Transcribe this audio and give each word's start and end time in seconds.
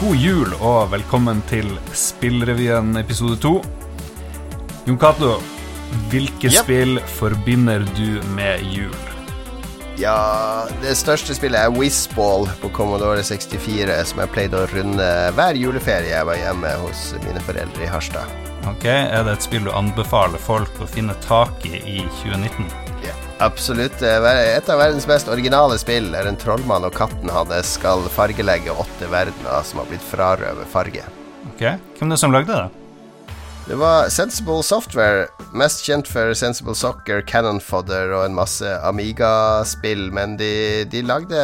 God 0.00 0.16
jul 0.16 0.52
og 0.64 0.90
velkommen 0.94 1.42
til 1.50 1.68
Spillrevyen 1.96 2.94
episode 3.00 3.36
to. 3.42 3.52
Jon 4.88 4.98
Cato, 4.98 5.34
hvilke 6.10 6.48
Yep. 6.48 6.64
spill 6.64 7.00
forbinder 7.18 7.84
du 7.96 8.20
med 8.34 8.64
jul? 8.64 8.94
Ja, 10.00 10.64
det 10.80 10.94
største 10.96 11.34
spillet 11.36 11.60
er 11.60 11.74
Whizball 11.76 12.46
på 12.62 12.70
Commodore 12.72 13.22
64, 13.22 14.04
som 14.08 14.22
jeg 14.22 14.32
pleide 14.32 14.56
å 14.62 14.68
runde 14.72 15.08
hver 15.36 15.58
juleferie 15.60 16.14
jeg 16.14 16.24
var 16.26 16.36
hjemme 16.40 16.70
hos 16.86 17.10
mine 17.26 17.40
foreldre 17.44 17.84
i 17.84 17.90
Harstad. 17.92 18.24
Ok, 18.68 18.84
Er 18.86 19.24
det 19.24 19.32
et 19.36 19.42
spill 19.42 19.64
du 19.64 19.70
anbefaler 19.72 20.38
folk 20.40 20.72
å 20.80 20.88
finne 20.88 21.14
tak 21.26 21.52
i 21.66 21.76
i 21.76 22.00
2019? 22.22 22.64
Ja, 23.04 23.12
absolutt. 23.40 24.02
Et 24.02 24.68
av 24.70 24.80
verdens 24.80 25.06
mest 25.10 25.30
originale 25.32 25.78
spill 25.80 26.12
er 26.16 26.28
en 26.30 26.38
trollmann 26.40 26.86
og 26.88 26.94
katten 26.96 27.32
hans 27.32 27.74
skal 27.76 28.04
fargelegge 28.12 28.74
åtte 28.74 29.08
verdener 29.12 29.64
som 29.66 29.82
har 29.82 29.90
blitt 29.90 30.04
frarøvet 30.10 30.70
farge. 30.70 31.06
Ok, 31.54 31.64
Hvem 31.98 32.10
er 32.10 32.14
det 32.14 32.20
som 32.20 32.36
lagde 32.36 32.52
det? 32.52 32.68
Det 33.70 33.76
var 33.78 34.08
Sensible 34.10 34.64
Software, 34.66 35.28
mest 35.54 35.84
kjent 35.86 36.08
for 36.10 36.32
Sensible 36.34 36.74
Soccer, 36.74 37.20
Cannon 37.22 37.60
Fodder 37.62 38.10
og 38.16 38.24
en 38.24 38.34
masse 38.34 38.66
Amiga-spill, 38.82 40.08
men 40.16 40.34
de, 40.40 40.82
de 40.90 41.04
lagde 41.06 41.38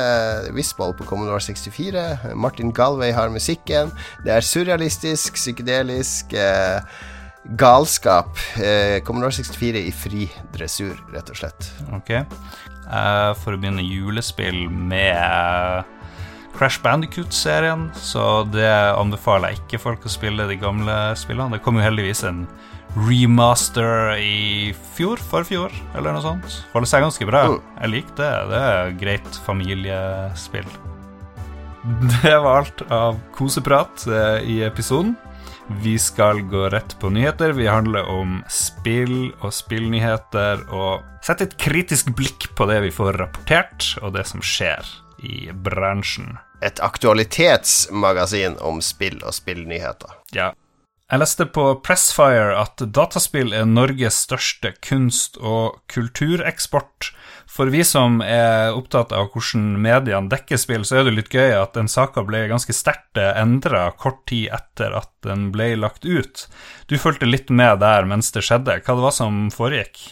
Whizball 0.57 0.97
på 0.97 1.07
Commodore 1.07 1.39
64. 1.45 2.33
Martin 2.35 2.73
Galway 2.75 3.13
har 3.15 3.31
musikken. 3.31 3.93
Det 4.25 4.35
er 4.35 4.49
surrealistisk, 4.49 5.39
psykedelisk 5.39 6.35
eh, 6.35 6.83
galskap. 7.55 8.39
Eh, 8.59 8.99
Commodore 9.07 9.37
64 9.37 9.87
i 9.87 9.93
fri 9.95 10.31
dressur, 10.57 10.97
rett 11.15 11.31
og 11.31 11.39
slett. 11.39 11.71
Ok 11.95 12.17
for 12.87 13.55
å 13.55 13.59
begynne 13.59 13.83
julespill 13.83 14.69
med 14.71 15.87
Crash 16.57 16.81
Bandicoot-serien, 16.85 17.91
så 17.99 18.47
det 18.49 18.71
anbefaler 18.97 19.53
jeg 19.53 19.61
ikke 19.65 19.83
folk 19.83 20.07
å 20.07 20.13
spille 20.13 20.47
de 20.49 20.57
gamle 20.61 20.95
spillene. 21.19 21.57
Det 21.59 21.65
kom 21.65 21.77
jo 21.77 21.85
heldigvis 21.85 22.25
en 22.29 22.47
remaster 22.97 24.15
i 24.17 24.73
fjor, 24.97 25.21
forfjor, 25.21 25.75
eller 25.99 26.17
noe 26.17 26.25
sånt. 26.25 26.61
Holder 26.73 26.89
seg 26.89 27.05
ganske 27.05 27.29
bra. 27.29 27.43
Mm. 27.51 27.59
Jeg 27.83 27.93
liker 27.93 28.17
det. 28.23 28.33
Det 28.53 28.63
er 28.71 28.97
greit 29.03 29.41
familiespill. 29.45 30.69
Det 32.17 32.33
var 32.43 32.65
alt 32.65 32.81
av 32.91 33.21
koseprat 33.37 34.09
eh, 34.09 34.49
i 34.49 34.57
episoden. 34.67 35.13
Vi 35.69 35.99
skal 35.99 36.41
gå 36.41 36.69
rett 36.69 36.99
på 37.01 37.11
nyheter. 37.11 37.53
Vi 37.53 37.67
handler 37.67 38.07
om 38.07 38.43
spill 38.49 39.33
og 39.43 39.51
spillnyheter 39.55 40.63
og 40.71 41.03
sette 41.27 41.49
et 41.49 41.57
kritisk 41.59 42.13
blikk 42.15 42.47
på 42.55 42.69
det 42.71 42.79
vi 42.85 42.93
får 42.95 43.19
rapportert, 43.19 43.89
og 44.03 44.15
det 44.15 44.27
som 44.31 44.45
skjer 44.45 44.87
i 45.27 45.49
bransjen. 45.51 46.37
Et 46.63 46.79
aktualitetsmagasin 46.81 48.57
om 48.63 48.79
spill 48.85 49.19
og 49.27 49.35
spillnyheter. 49.35 50.15
Ja. 50.37 50.53
Jeg 51.07 51.23
leste 51.23 51.45
på 51.55 51.65
Pressfire 51.87 52.57
at 52.59 52.83
dataspill 52.83 53.53
er 53.55 53.69
Norges 53.71 54.17
største 54.25 54.73
kunst- 54.83 55.37
og 55.39 55.77
kultureksport. 55.93 57.13
For 57.47 57.71
vi 57.71 57.85
som 57.87 58.19
er 58.27 58.75
opptatt 58.75 59.15
av 59.15 59.29
hvordan 59.31 59.77
mediene 59.85 60.27
dekker 60.33 60.59
spill, 60.59 60.83
så 60.83 60.99
er 60.99 61.07
det 61.07 61.15
litt 61.15 61.31
gøy 61.31 61.55
at 61.61 61.79
den 61.79 61.87
saka 61.87 62.27
ble 62.27 62.43
ganske 62.51 62.75
sterkt 62.75 63.23
endra 63.23 63.93
kort 63.95 64.25
tid 64.27 64.51
etter 64.59 64.99
at 64.99 65.13
den 65.23 65.53
ble 65.55 65.77
lagt 65.79 66.03
ut. 66.03 66.49
Du 66.91 66.99
fulgte 66.99 67.31
litt 67.31 67.55
med 67.55 67.79
der 67.87 68.03
mens 68.11 68.35
det 68.35 68.43
skjedde. 68.49 68.81
Hva 68.83 68.99
det 68.99 69.07
var 69.07 69.15
som 69.15 69.45
foregikk? 69.55 70.03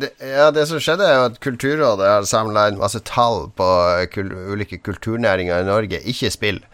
Det, 0.00 0.14
ja, 0.24 0.48
det 0.50 0.64
som 0.66 0.80
skjedde, 0.80 1.04
er 1.04 1.18
jo 1.18 1.26
at 1.28 1.42
Kulturrådet 1.44 2.08
har 2.08 2.24
samla 2.26 2.70
inn 2.70 2.80
masse 2.80 3.04
tall 3.04 3.50
på 3.52 3.68
kul 4.16 4.32
ulike 4.56 4.80
kulturnæringer 4.80 5.60
i 5.60 5.68
Norge. 5.68 6.00
Ikke 6.08 6.32
spill, 6.32 6.64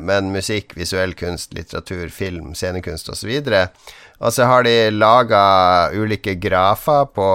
men 0.00 0.30
musikk, 0.32 0.72
visuell 0.78 1.12
kunst, 1.12 1.52
litteratur, 1.52 2.06
film, 2.08 2.54
scenekunst 2.56 3.10
osv. 3.12 3.32
Og 4.18 4.32
så 4.32 4.46
har 4.48 4.64
de 4.64 4.90
laga 4.94 5.42
ulike 5.92 6.38
grafer 6.40 7.04
på 7.12 7.28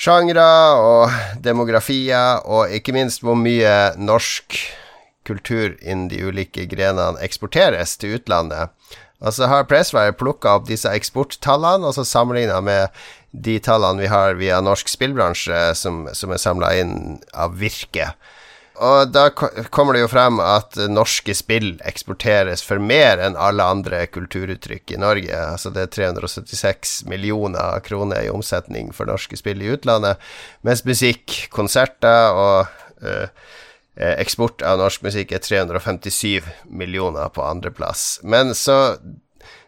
sjangre 0.00 0.48
og 0.80 1.14
demografier, 1.44 2.42
og 2.44 2.72
ikke 2.74 2.94
minst 2.96 3.22
hvor 3.24 3.38
mye 3.38 3.92
norsk 4.00 4.58
kultur 5.28 5.76
innen 5.80 6.08
de 6.10 6.22
ulike 6.24 6.66
grenene 6.70 7.20
eksporteres 7.24 7.96
til 8.00 8.18
utlandet. 8.18 8.72
Og 9.20 9.36
så 9.36 9.50
har 9.52 9.66
Presswire 9.68 10.16
plukka 10.16 10.56
opp 10.56 10.68
disse 10.70 10.88
eksporttallene 10.96 11.84
og 11.84 11.96
så 11.96 12.06
sammenligna 12.08 12.62
med 12.64 13.02
de 13.30 13.58
tallene 13.62 14.00
vi 14.00 14.08
har 14.10 14.38
via 14.40 14.62
norsk 14.64 14.88
spillbransje, 14.88 15.58
som, 15.76 16.06
som 16.16 16.32
er 16.32 16.40
samla 16.40 16.72
inn 16.80 16.94
av 17.36 17.58
Virke. 17.60 18.14
Og 18.80 19.10
da 19.12 19.26
kommer 19.32 19.92
det 19.92 20.04
jo 20.06 20.08
frem 20.08 20.38
at 20.40 20.78
norske 20.88 21.34
spill 21.36 21.74
eksporteres 21.84 22.62
for 22.64 22.80
mer 22.80 23.20
enn 23.20 23.36
alle 23.36 23.66
andre 23.74 24.06
kulturuttrykk 24.08 24.94
i 24.94 25.00
Norge. 25.02 25.36
Altså 25.36 25.72
det 25.74 25.84
er 25.84 25.92
376 26.16 26.94
millioner 27.10 27.82
kroner 27.84 28.24
i 28.24 28.32
omsetning 28.32 28.88
for 28.96 29.10
norske 29.10 29.36
spill 29.36 29.60
i 29.60 29.68
utlandet, 29.74 30.16
mens 30.64 30.86
musikk, 30.88 31.50
konserter 31.52 32.32
og 32.32 33.04
eh, 33.04 33.28
eksport 34.16 34.64
av 34.64 34.80
norsk 34.80 35.04
musikk 35.04 35.36
er 35.36 35.44
357 35.44 36.48
millioner 36.72 37.28
på 37.34 37.44
andreplass. 37.44 38.20
Men 38.24 38.54
så 38.56 38.96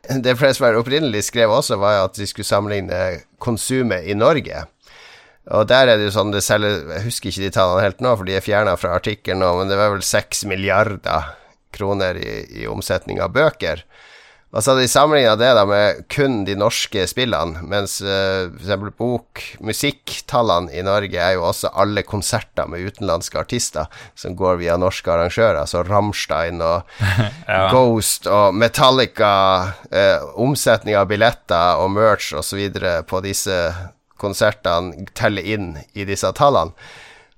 Det 0.02 0.34
Presswire 0.34 0.80
opprinnelig 0.80 1.28
skrev 1.28 1.52
også, 1.54 1.76
var 1.78 2.00
at 2.04 2.16
de 2.18 2.26
skulle 2.26 2.48
sammenligne 2.48 3.20
konsumet 3.38 4.02
i 4.02 4.16
Norge. 4.18 4.64
Og 5.50 5.66
der 5.66 5.90
er 5.90 5.98
det 5.98 6.06
jo 6.06 6.14
sånn 6.14 6.30
det 6.30 6.44
selger 6.46 6.84
Jeg 6.98 7.06
husker 7.08 7.32
ikke 7.32 7.46
de 7.46 7.54
tallene 7.56 7.86
helt 7.86 8.02
nå, 8.04 8.14
for 8.18 8.28
de 8.28 8.36
er 8.38 8.44
fjerna 8.44 8.76
fra 8.78 8.94
artikkelen 9.00 9.42
nå, 9.42 9.50
men 9.58 9.72
det 9.72 9.80
var 9.80 9.90
vel 9.96 10.04
seks 10.06 10.44
milliarder 10.46 11.32
kroner 11.74 12.18
i, 12.20 12.62
i 12.62 12.68
omsetning 12.70 13.18
av 13.24 13.32
bøker. 13.34 13.82
Og 14.52 14.60
så 14.60 14.74
hadde 14.74 14.82
de 14.84 14.90
sammenligna 14.92 15.32
det 15.40 15.48
da 15.56 15.62
med 15.64 16.02
kun 16.12 16.42
de 16.44 16.52
norske 16.60 17.06
spillene, 17.08 17.62
mens 17.64 17.94
uh, 18.04 18.52
f.eks. 18.52 18.82
bok, 19.00 19.40
musikktallene 19.64 20.68
i 20.76 20.82
Norge 20.84 21.16
er 21.16 21.38
jo 21.38 21.46
også 21.48 21.70
alle 21.72 22.04
konserter 22.04 22.68
med 22.68 22.84
utenlandske 22.84 23.40
artister 23.40 23.88
som 24.12 24.36
går 24.36 24.60
via 24.60 24.76
norske 24.76 25.08
arrangører, 25.08 25.64
så 25.64 25.80
Rammstein 25.88 26.60
og 26.60 26.84
Ja. 27.48 27.64
Ghost 27.72 28.28
og 28.28 28.52
Metallica, 28.54 29.32
uh, 29.88 30.28
omsetning 30.44 31.00
av 31.00 31.08
billetter 31.08 31.80
og 31.80 31.90
merch 31.96 32.34
osv. 32.36 32.60
på 33.08 33.24
disse 33.24 33.56
konsertene 34.22 35.06
teller 35.18 35.42
inn 35.44 35.72
i 35.98 36.06
disse 36.08 36.30
tallene. 36.38 36.72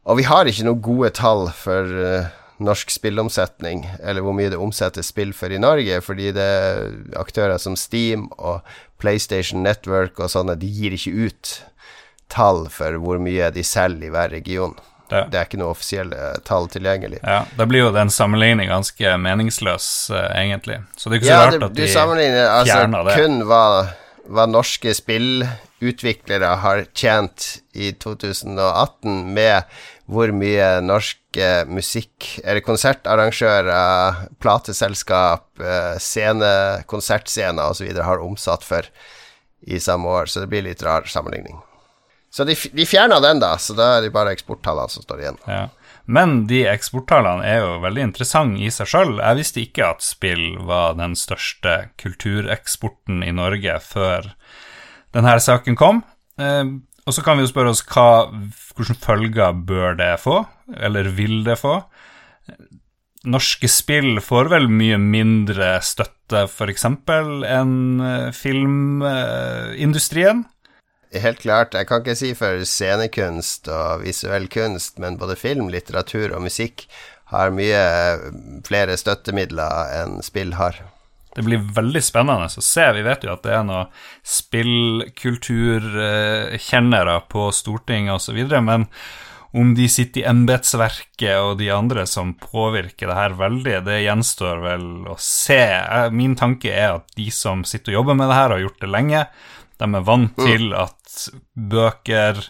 Og 0.05 0.19
vi 0.21 0.27
har 0.28 0.45
ikke 0.45 0.67
noen 0.67 0.83
gode 0.84 1.11
tall 1.17 1.47
for 1.56 1.89
uh, 1.89 2.27
norsk 2.61 2.91
spillomsetning, 2.93 3.87
eller 4.05 4.21
hvor 4.22 4.37
mye 4.37 4.50
det 4.53 4.61
omsettes 4.61 5.09
spill 5.11 5.33
for 5.34 5.49
i 5.50 5.59
Norge, 5.59 5.97
fordi 6.05 6.28
det 6.37 6.45
er 6.45 6.83
aktører 7.19 7.56
som 7.59 7.75
Steam 7.77 8.27
og 8.37 8.61
PlayStation 9.00 9.65
Network 9.65 10.21
og 10.21 10.28
sånne, 10.33 10.59
de 10.61 10.69
gir 10.69 10.93
ikke 10.97 11.15
ut 11.28 11.55
tall 12.33 12.67
for 12.72 13.01
hvor 13.01 13.19
mye 13.22 13.49
de 13.55 13.65
selger 13.65 14.06
i 14.09 14.12
hver 14.12 14.31
region. 14.37 14.77
Det. 15.09 15.27
Det 15.33 15.37
er 15.41 15.45
ikke 15.49 15.59
noe 15.61 15.72
offisielle 15.75 16.31
tall 16.49 16.65
tilgjengelig. 16.72 17.19
Ja, 17.21 17.43
Da 17.59 17.66
blir 17.69 17.84
jo 17.84 17.91
den 17.93 18.09
sammenligningen 18.12 18.72
ganske 18.72 19.16
meningsløs, 19.21 19.89
uh, 20.12 20.31
egentlig. 20.37 20.78
Så 20.97 21.09
det 21.11 21.19
er 21.19 21.21
ikke 21.21 21.28
så 21.28 21.34
Ja, 21.34 21.43
rart 21.45 21.56
det, 21.59 21.62
at 21.66 21.75
du 21.77 21.83
de 21.83 21.89
sammenligner 21.93 22.47
fjerna 22.69 23.03
altså 23.03 23.11
det. 23.11 23.19
kun 23.21 23.37
hva, 23.49 23.65
hva 24.37 24.47
norske 24.49 24.95
spillutviklere 25.84 26.47
har 26.62 26.87
tjent 26.95 27.62
i 27.72 27.93
2018, 27.93 29.34
med 29.34 29.62
hvor 30.06 30.33
mye 30.33 30.81
norske 30.81 31.65
musikk- 31.67 32.41
eller 32.45 32.61
konsertarrangører, 32.61 34.28
plateselskap, 34.41 35.61
eh, 35.61 35.99
scene, 35.99 36.84
konsertscener 36.87 37.71
osv. 37.71 37.97
har 38.03 38.19
omsatt 38.19 38.65
for 38.65 38.83
i 39.66 39.78
samme 39.81 40.09
år, 40.09 40.27
så 40.27 40.41
det 40.41 40.48
blir 40.48 40.63
litt 40.63 40.83
rar 40.83 41.04
sammenligning. 41.04 41.60
Så 42.30 42.45
de, 42.45 42.54
de 42.72 42.84
fjerna 42.84 43.21
den, 43.21 43.41
da, 43.41 43.57
så 43.59 43.75
da 43.75 43.97
er 43.97 44.03
det 44.03 44.13
bare 44.13 44.33
eksporttallene 44.33 44.91
som 44.91 45.03
står 45.03 45.21
igjen. 45.21 45.39
Ja. 45.47 45.69
Men 46.07 46.47
de 46.47 46.66
eksporttallene 46.66 47.47
er 47.47 47.63
jo 47.63 47.80
veldig 47.80 48.03
interessante 48.03 48.60
i 48.60 48.71
seg 48.71 48.91
sjøl. 48.91 49.21
Jeg 49.22 49.39
visste 49.39 49.60
ikke 49.63 49.87
at 49.95 50.03
spill 50.03 50.59
var 50.59 50.98
den 50.98 51.15
største 51.16 51.89
kultureksporten 51.97 53.22
i 53.25 53.33
Norge 53.33 53.78
før 53.80 54.34
denne 55.15 55.37
saken 55.41 55.78
kom. 55.78 56.03
Eh, 56.41 56.65
og 57.05 57.15
så 57.15 57.25
kan 57.25 57.39
vi 57.39 57.45
jo 57.45 57.53
spørre 57.53 57.75
oss 57.75 57.84
hva, 57.87 58.31
hvilke 58.75 58.97
følger 59.01 59.59
bør 59.69 59.99
det 59.99 60.15
få, 60.22 60.41
eller 60.75 61.11
vil 61.15 61.43
det 61.47 61.59
få? 61.61 61.83
Norske 63.25 63.69
spill 63.72 64.19
får 64.21 64.51
vel 64.53 64.66
mye 64.69 64.99
mindre 65.01 65.78
støtte, 65.84 66.45
f.eks., 66.49 66.84
enn 66.84 67.77
eh, 68.05 68.33
filmindustrien? 68.37 70.45
Helt 71.15 71.41
klart. 71.45 71.77
Jeg 71.78 71.87
kan 71.87 72.03
ikke 72.03 72.16
si 72.19 72.33
for 72.34 72.65
scenekunst 72.66 73.69
og 73.71 74.03
visuell 74.03 74.49
kunst, 74.51 74.99
men 74.99 75.19
både 75.21 75.39
film, 75.39 75.69
litteratur 75.72 76.34
og 76.34 76.43
musikk 76.49 76.89
har 77.31 77.55
mye 77.55 77.84
flere 78.66 78.97
støttemidler 78.99 79.95
enn 80.03 80.19
spill 80.27 80.57
har. 80.59 80.83
Det 81.34 81.42
blir 81.47 81.60
veldig 81.77 82.03
spennende 82.04 82.47
å 82.47 82.48
se. 82.63 82.92
Vi 82.97 83.03
vet 83.07 83.25
jo 83.27 83.33
at 83.34 83.45
det 83.47 83.54
er 83.57 83.65
noen 83.66 83.91
spillkulturkjennere 84.22 87.16
på 87.31 87.42
Stortinget 87.54 88.15
osv., 88.16 88.39
men 88.63 88.83
om 89.54 89.69
de 89.78 89.84
sitter 89.86 90.25
i 90.25 90.27
embetsverket 90.27 91.39
og 91.39 91.60
de 91.60 91.69
andre 91.71 92.03
som 92.10 92.33
påvirker 92.34 93.07
det 93.07 93.15
her 93.15 93.36
veldig, 93.39 93.86
det 93.86 94.01
gjenstår 94.03 94.59
vel 94.65 95.07
å 95.07 95.15
se. 95.22 95.63
Min 96.10 96.34
tanke 96.39 96.72
er 96.75 96.97
at 96.97 97.07
de 97.15 97.31
som 97.31 97.63
sitter 97.63 97.92
og 97.92 97.97
jobber 98.01 98.15
med 98.19 98.27
det 98.33 98.39
her, 98.41 98.51
har 98.51 98.59
gjort 98.65 98.83
det 98.83 98.91
lenge. 98.91 99.21
De 99.78 99.87
er 99.87 100.09
vant 100.10 100.34
mm. 100.34 100.47
til 100.48 100.75
at 100.75 101.30
bøker, 101.54 102.42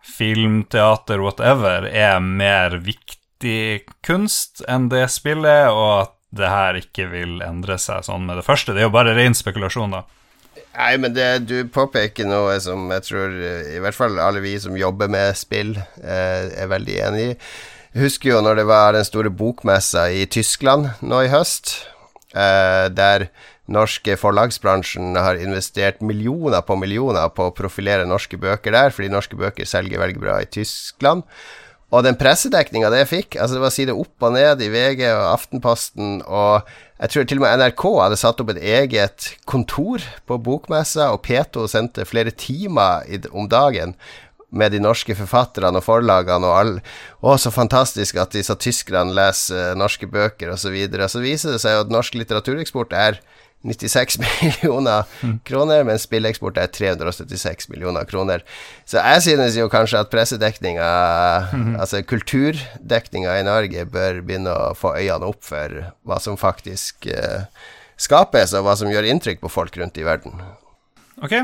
film, 0.00 0.64
teater, 0.72 1.20
whatever, 1.20 1.84
er 1.84 2.16
mer 2.24 2.80
viktig 2.80 3.84
kunst 4.00 4.64
enn 4.64 4.88
det 4.88 5.12
spillet, 5.12 5.68
og 5.68 6.06
at 6.06 6.16
det 6.32 6.48
her 6.48 6.80
ikke 6.80 7.06
vil 7.12 7.38
endre 7.44 7.76
seg 7.80 8.06
sånn 8.06 8.24
med 8.26 8.40
det 8.40 8.46
første. 8.46 8.72
Det 8.72 8.82
er 8.82 8.88
jo 8.88 8.94
bare 8.94 9.14
ren 9.16 9.36
spekulasjon, 9.36 9.92
da. 9.98 10.02
Nei, 10.72 10.94
men 11.00 11.12
det, 11.12 11.28
du 11.48 11.68
påpeker 11.68 12.28
noe 12.28 12.56
som 12.64 12.88
jeg 12.92 13.04
tror 13.04 13.36
i 13.36 13.80
hvert 13.84 13.96
fall 13.96 14.16
alle 14.20 14.40
vi 14.44 14.54
som 14.60 14.76
jobber 14.76 15.10
med 15.12 15.36
spill, 15.36 15.74
eh, 16.00 16.48
er 16.56 16.72
veldig 16.72 16.98
enig 17.08 17.24
i. 17.30 17.38
Husker 18.00 18.32
jo 18.32 18.40
når 18.44 18.62
det 18.62 18.68
var 18.70 18.94
den 18.96 19.04
store 19.04 19.32
bokmessa 19.32 20.06
i 20.08 20.24
Tyskland 20.24 20.88
nå 21.04 21.26
i 21.26 21.32
høst, 21.32 21.74
eh, 22.32 22.88
der 22.88 23.28
norske 23.72 24.16
forlagsbransjen 24.16 25.12
har 25.16 25.40
investert 25.40 26.00
millioner 26.00 26.64
på 26.64 26.76
millioner 26.80 27.28
på 27.36 27.50
å 27.50 27.56
profilere 27.56 28.08
norske 28.08 28.40
bøker 28.40 28.72
der, 28.72 28.94
fordi 28.96 29.12
norske 29.12 29.36
bøker 29.38 29.68
selger 29.68 30.00
veldig 30.00 30.24
bra 30.24 30.40
i 30.40 30.48
Tyskland. 30.48 31.28
Og 31.92 32.06
den 32.06 32.16
pressedekninga 32.16 32.88
det 32.92 33.02
jeg 33.02 33.10
fikk, 33.10 33.36
altså 33.36 33.58
det 33.58 33.62
var 33.66 33.74
side 33.74 33.94
opp 33.96 34.24
og 34.24 34.32
ned 34.32 34.62
i 34.64 34.70
VG 34.72 35.04
og 35.10 35.26
Aftenposten, 35.34 36.22
og 36.24 36.68
jeg 37.02 37.12
tror 37.12 37.28
til 37.28 37.40
og 37.40 37.44
med 37.44 37.60
NRK 37.60 37.84
hadde 37.98 38.18
satt 38.20 38.40
opp 38.40 38.52
et 38.54 38.62
eget 38.62 39.28
kontor 39.50 40.04
på 40.28 40.38
bokmessa, 40.40 41.10
og 41.12 41.20
P2 41.26 41.66
sendte 41.68 42.08
flere 42.08 42.32
timer 42.32 43.04
om 43.34 43.50
dagen 43.50 43.96
med 44.52 44.72
de 44.72 44.80
norske 44.84 45.16
forfatterne 45.16 45.80
og 45.80 45.84
forlagene 45.84 46.48
og 46.48 46.56
alle. 46.56 46.82
Å, 47.24 47.36
så 47.40 47.52
fantastisk 47.52 48.20
at 48.20 48.34
disse 48.36 48.54
tyskerne 48.60 49.16
leser 49.16 49.76
norske 49.80 50.08
bøker, 50.08 50.52
osv. 50.52 50.68
Så, 50.68 50.72
videre. 50.74 51.08
så 51.08 51.22
viser 51.24 51.54
det 51.54 51.62
seg 51.64 51.76
jo 51.76 51.84
at 51.86 51.92
norsk 51.92 52.16
litteratureksport 52.20 52.92
er 52.96 53.20
96 53.62 54.18
millioner 54.22 55.04
mm. 55.22 55.36
kroner, 55.46 55.84
mens 55.86 56.06
spilleeksport 56.06 56.58
er 56.60 56.70
376 56.72 57.68
millioner 57.72 58.06
kroner. 58.08 58.44
Så 58.88 59.02
jeg 59.02 59.22
synes 59.26 59.58
jo 59.58 59.68
kanskje 59.72 60.02
at 60.02 60.10
pressedekninga, 60.12 60.88
mm. 61.52 61.76
altså 61.80 62.02
kulturdekninga 62.06 63.38
i 63.40 63.46
Norge, 63.46 63.86
bør 63.92 64.22
begynne 64.22 64.52
å 64.52 64.72
få 64.78 64.96
øynene 64.98 65.30
opp 65.30 65.42
for 65.46 65.78
hva 66.08 66.20
som 66.22 66.38
faktisk 66.40 67.08
uh, 67.10 67.48
skapes, 68.00 68.54
og 68.56 68.66
hva 68.66 68.76
som 68.78 68.90
gjør 68.90 69.08
inntrykk 69.12 69.42
på 69.44 69.52
folk 69.52 69.78
rundt 69.78 70.00
i 70.00 70.06
verden. 70.06 70.42
Ok. 71.22 71.36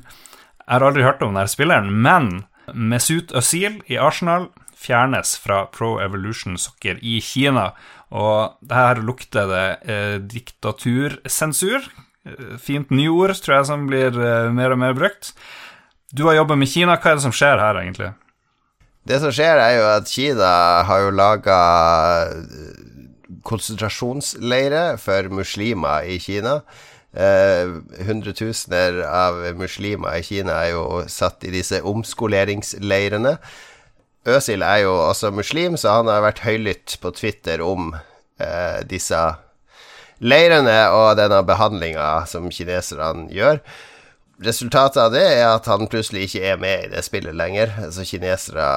Jeg 0.00 0.76
har 0.76 0.86
aldri 0.86 1.06
hørt 1.06 1.22
om 1.22 1.34
denne 1.34 1.50
spilleren, 1.50 1.90
men 2.02 2.44
Mesut 2.74 3.32
Özil 3.34 3.80
i 3.90 3.98
Arsenal 3.98 4.50
fjernes 4.80 5.34
fra 5.38 5.64
Pro 5.66 5.98
Evolution 6.00 6.58
Soccer 6.58 6.98
i 7.02 7.20
Kina. 7.20 7.70
Og 8.10 8.70
her 8.70 9.02
lukter 9.06 9.46
det 9.50 9.66
eh, 9.86 10.16
diktatursensur. 10.32 11.86
Eh, 12.26 12.56
fint 12.58 12.90
nyord, 12.90 13.36
tror 13.38 13.60
jeg, 13.60 13.68
som 13.70 13.86
blir 13.90 14.16
eh, 14.18 14.50
mer 14.54 14.74
og 14.74 14.82
mer 14.82 14.96
brukt. 14.98 15.32
Du 16.10 16.26
har 16.26 16.40
jobba 16.40 16.58
med 16.58 16.70
Kina. 16.70 16.98
Hva 16.98 17.12
er 17.12 17.20
det 17.20 17.26
som 17.28 17.34
skjer 17.34 17.62
her, 17.62 17.78
egentlig? 17.84 18.10
Det 19.06 19.20
som 19.22 19.32
skjer, 19.32 19.62
er 19.62 19.76
jo 19.78 19.88
at 19.94 20.10
Kina 20.10 20.52
har 20.88 21.04
jo 21.06 21.14
laga 21.14 21.58
eh, 22.34 23.36
konsentrasjonsleirer 23.46 24.98
for 25.00 25.30
muslimer 25.32 26.10
i 26.10 26.18
Kina. 26.22 26.60
Eh, 27.10 27.78
hundretusener 28.06 29.00
av 29.06 29.40
muslimer 29.58 30.18
i 30.18 30.26
Kina 30.26 30.60
er 30.66 30.74
jo 30.74 30.84
satt 31.10 31.46
i 31.46 31.54
disse 31.54 31.80
omskoleringsleirene. 31.86 33.36
Øsil 34.36 34.64
er 34.66 34.84
jo 34.84 34.94
også 34.94 35.32
muslim, 35.34 35.76
så 35.80 36.00
han 36.00 36.10
har 36.10 36.24
vært 36.24 36.44
høylytt 36.46 36.96
på 37.02 37.12
Twitter 37.16 37.62
om 37.64 37.92
eh, 37.94 38.80
disse 38.88 39.20
leirene 40.20 40.78
og 40.92 41.14
denne 41.18 41.40
behandlinga 41.48 42.26
som 42.28 42.50
kineserne 42.52 43.28
gjør. 43.34 43.60
Resultatet 44.40 45.02
av 45.02 45.12
det 45.12 45.26
er 45.34 45.46
at 45.50 45.68
han 45.68 45.88
plutselig 45.92 46.28
ikke 46.28 46.44
er 46.48 46.60
med 46.60 46.86
i 46.86 46.90
det 46.94 47.04
spillet 47.04 47.36
lenger. 47.36 47.74
Altså 47.84 48.06
Kinesere 48.08 48.68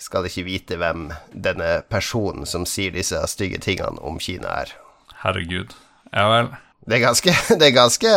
skal 0.00 0.24
ikke 0.24 0.46
vite 0.46 0.78
hvem 0.80 1.10
denne 1.32 1.82
personen 1.92 2.48
som 2.48 2.64
sier 2.68 2.94
disse 2.94 3.20
stygge 3.28 3.60
tingene 3.60 4.00
om 4.00 4.16
Kina 4.22 4.62
er. 4.62 4.72
Herregud. 5.20 5.76
Ja 6.14 6.24
vel. 6.32 6.48
Det 6.88 6.96
er 6.96 7.02
ganske, 7.02 7.32
det 7.60 7.66
er 7.66 7.74
ganske, 7.76 8.12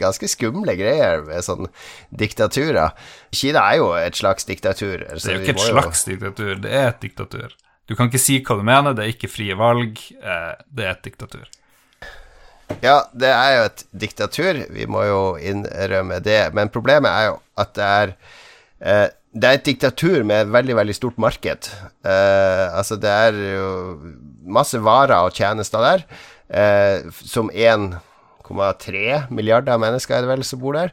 ganske 0.00 0.30
skumle 0.30 0.76
greier 0.78 1.24
med 1.26 1.44
sånne 1.44 1.70
diktaturer. 2.22 2.94
Kina 3.34 3.64
er 3.72 3.80
jo 3.80 3.90
et 3.98 4.18
slags 4.18 4.46
diktatur. 4.48 5.02
det 5.02 5.18
er 5.18 5.38
jo 5.38 5.42
ikke 5.42 5.56
et 5.56 5.66
slags 5.66 6.04
jo... 6.06 6.14
diktatur, 6.14 6.54
det 6.62 6.72
er 6.72 6.92
et 6.92 7.02
diktatur. 7.02 7.56
Du 7.90 7.96
kan 7.98 8.06
ikke 8.06 8.22
si 8.22 8.38
hva 8.46 8.54
du 8.60 8.66
mener, 8.66 8.94
det 8.94 9.02
er 9.02 9.14
ikke 9.16 9.32
frie 9.32 9.56
valg, 9.58 9.98
eh, 10.22 10.52
det 10.70 10.86
er 10.86 10.92
et 10.94 11.08
diktatur. 11.08 11.48
Ja, 12.78 13.00
det 13.10 13.32
er 13.34 13.54
jo 13.56 13.62
et 13.66 13.82
diktatur, 14.04 14.60
vi 14.70 14.86
må 14.86 15.02
jo 15.08 15.22
innrømme 15.42 16.20
det. 16.22 16.44
Men 16.54 16.70
problemet 16.70 17.10
er 17.10 17.32
jo 17.32 17.40
at 17.58 17.72
det 17.74 17.88
er 17.88 18.12
eh, 18.78 19.08
det 19.30 19.46
er 19.46 19.58
et 19.58 19.66
diktatur 19.66 20.24
med 20.26 20.44
et 20.44 20.52
veldig, 20.54 20.74
veldig 20.78 20.94
stort 20.94 21.18
marked. 21.22 21.70
Eh, 22.02 22.66
altså, 22.70 22.96
det 22.98 23.10
er 23.10 23.36
jo 23.54 23.68
masse 24.50 24.78
varer 24.82 25.26
og 25.26 25.34
tjenester 25.34 25.82
der 25.84 26.06
eh, 26.50 27.08
som 27.10 27.50
1,3 27.50 29.30
milliarder 29.30 29.80
mennesker 29.80 30.18
er 30.18 30.26
det 30.26 30.32
vel 30.32 30.46
som 30.46 30.62
bor 30.62 30.76
der, 30.78 30.92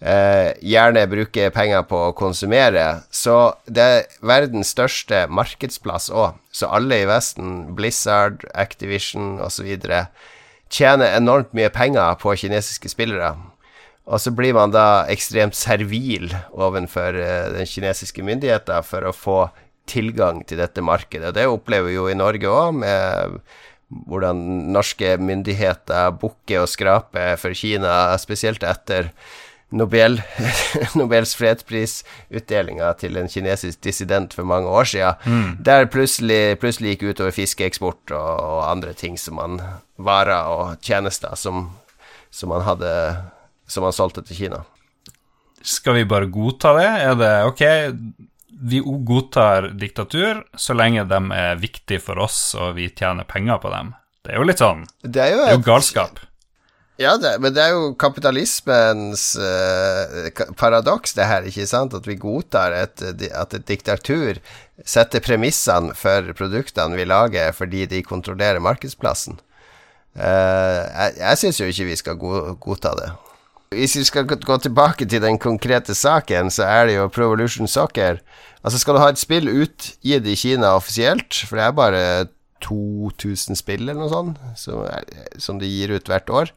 eh, 0.00 0.52
gjerne 0.60 1.06
bruker 1.10 1.50
penger 1.54 1.86
på 1.88 2.08
å 2.08 2.14
konsumere. 2.16 3.02
Så 3.10 3.56
det 3.66 3.82
er 3.82 4.06
verdens 4.20 4.74
største 4.74 5.26
markedsplass 5.28 6.10
òg. 6.10 6.38
Så 6.52 6.70
alle 6.72 7.02
i 7.02 7.08
Vesten, 7.08 7.74
Blizzard, 7.76 8.44
Activision 8.54 9.38
osv., 9.40 9.76
tjener 10.68 11.14
enormt 11.14 11.52
mye 11.54 11.70
penger 11.70 12.16
på 12.18 12.34
kinesiske 12.36 12.90
spillere. 12.90 13.36
Og 14.06 14.22
så 14.22 14.30
blir 14.30 14.54
man 14.54 14.70
da 14.70 15.04
ekstremt 15.10 15.56
servil 15.58 16.30
overfor 16.54 17.16
uh, 17.18 17.50
den 17.56 17.66
kinesiske 17.66 18.22
myndigheten 18.22 18.86
for 18.86 19.06
å 19.06 19.14
få 19.14 19.38
tilgang 19.90 20.44
til 20.46 20.60
dette 20.62 20.82
markedet. 20.82 21.32
Det 21.34 21.46
opplever 21.50 21.90
vi 21.90 21.96
jo 21.96 22.06
i 22.10 22.18
Norge 22.18 22.50
òg, 22.50 22.78
med 22.82 23.38
hvordan 23.88 24.38
norske 24.74 25.14
myndigheter 25.22 26.14
bukker 26.20 26.64
og 26.64 26.70
skraper 26.70 27.36
for 27.40 27.54
Kina, 27.54 28.16
spesielt 28.18 28.66
etter 28.66 29.12
Nobel, 29.76 30.20
Nobels 30.98 31.32
fredsprisutdelinga 31.34 32.92
til 33.00 33.18
en 33.18 33.30
kinesisk 33.30 33.80
dissident 33.82 34.34
for 34.34 34.46
mange 34.46 34.70
år 34.70 34.86
siden, 34.92 35.16
mm. 35.26 35.48
der 35.66 35.88
plutselig, 35.90 36.58
plutselig 36.62 36.94
gikk 36.94 37.08
utover 37.10 37.34
fiskeeksport 37.34 38.14
og, 38.14 38.30
og, 38.46 38.60
andre 38.70 38.94
ting 38.94 39.18
som 39.18 39.40
man 39.40 39.58
Varer 39.96 40.52
og 40.52 40.84
tjenester 40.84 41.34
som, 41.40 41.70
som 42.30 42.52
man 42.52 42.62
hadde 42.66 42.92
Som 43.66 43.82
man 43.82 43.92
solgte 43.92 44.22
til 44.22 44.36
Kina. 44.36 44.60
Skal 45.66 45.96
vi 45.96 46.04
bare 46.06 46.28
godta 46.30 46.70
det? 46.76 46.86
Er 46.86 47.14
det 47.18 47.30
ok, 47.48 47.62
vi 48.60 48.80
godtar 48.80 49.70
diktatur 49.76 50.44
så 50.56 50.76
lenge 50.76 51.04
de 51.08 51.20
er 51.36 51.60
viktige 51.60 52.00
for 52.00 52.20
oss 52.24 52.54
og 52.56 52.76
vi 52.78 52.88
tjener 52.88 53.28
penger 53.28 53.60
på 53.62 53.72
dem. 53.72 53.92
Det 54.24 54.32
er 54.32 54.40
jo 54.40 54.48
litt 54.48 54.62
sånn 54.62 54.86
Det 55.04 55.22
er 55.22 55.34
jo, 55.34 55.42
det 55.44 55.52
er 55.52 55.58
jo 55.58 55.66
galskap. 55.66 56.22
Ja, 56.96 57.12
det, 57.20 57.34
men 57.44 57.52
det 57.52 57.60
er 57.60 57.74
jo 57.74 57.90
kapitalismens 58.00 59.34
eh, 59.36 60.30
paradoks, 60.56 61.12
det 61.18 61.26
her, 61.28 61.44
ikke 61.44 61.66
sant? 61.68 61.92
At 61.92 62.08
vi 62.08 62.16
godtar 62.16 62.72
et, 62.72 63.02
at 63.28 63.56
et 63.58 63.66
diktatur 63.68 64.40
setter 64.80 65.20
premissene 65.20 65.92
for 65.96 66.32
produktene 66.38 66.96
vi 66.96 67.04
lager, 67.04 67.52
fordi 67.52 67.84
de 67.90 68.00
kontrollerer 68.06 68.64
markedsplassen. 68.64 69.36
Eh, 70.16 70.80
jeg 70.88 71.20
jeg 71.20 71.42
syns 71.42 71.60
jo 71.60 71.68
ikke 71.68 71.88
vi 71.90 72.00
skal 72.00 72.16
godta 72.16 72.94
det. 72.96 73.12
Hvis 73.74 73.96
vi 73.98 74.04
skal 74.06 74.26
gå 74.28 74.56
tilbake 74.62 75.06
til 75.10 75.22
den 75.22 75.38
konkrete 75.42 75.94
saken, 75.94 76.50
så 76.54 76.68
er 76.70 76.86
det 76.86 76.96
jo 76.96 77.08
Provolution 77.08 77.66
Soccer. 77.66 78.20
Altså, 78.62 78.78
skal 78.78 78.94
du 78.94 79.02
ha 79.02 79.10
et 79.10 79.20
spill 79.20 79.50
utgitt 79.50 80.26
i 80.26 80.36
Kina 80.38 80.76
offisielt, 80.78 81.34
for 81.46 81.58
det 81.58 81.66
er 81.66 81.76
bare 81.76 82.02
2000 82.64 83.58
spill 83.58 83.84
eller 83.84 84.00
noe 84.00 84.10
sånt 84.10 84.40
som, 84.58 84.86
som 85.38 85.60
de 85.60 85.68
gir 85.68 85.92
ut 85.92 86.08
hvert 86.08 86.30
år, 86.32 86.52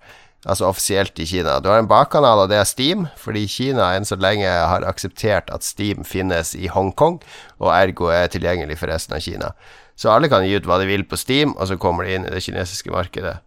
altså 0.45 0.69
offisielt 0.69 1.19
i 1.19 1.27
Kina. 1.27 1.57
Du 1.59 1.69
har 1.69 1.81
en 1.81 1.89
bakkanal, 1.89 2.45
og 2.45 2.49
det 2.51 2.59
er 2.59 2.69
Steam, 2.69 3.07
fordi 3.19 3.45
Kina 3.51 3.91
enn 3.97 4.07
så 4.07 4.17
lenge 4.19 4.47
har 4.47 4.85
akseptert 4.87 5.51
at 5.53 5.67
Steam 5.67 6.05
finnes 6.07 6.55
i 6.55 6.71
Hongkong, 6.71 7.19
og 7.59 7.73
ergo 7.75 8.13
er 8.13 8.31
tilgjengelig 8.31 8.79
for 8.79 8.91
resten 8.91 9.17
av 9.17 9.25
Kina. 9.25 9.53
Så 9.99 10.13
alle 10.13 10.29
kan 10.31 10.45
gi 10.47 10.55
ut 10.55 10.67
hva 10.69 10.79
de 10.79 10.87
vil 10.87 11.03
på 11.03 11.19
Steam, 11.19 11.57
og 11.57 11.67
så 11.67 11.77
kommer 11.77 12.07
de 12.07 12.15
inn 12.15 12.27
i 12.27 12.31
det 12.31 12.45
kinesiske 12.45 12.93
markedet. 12.93 13.39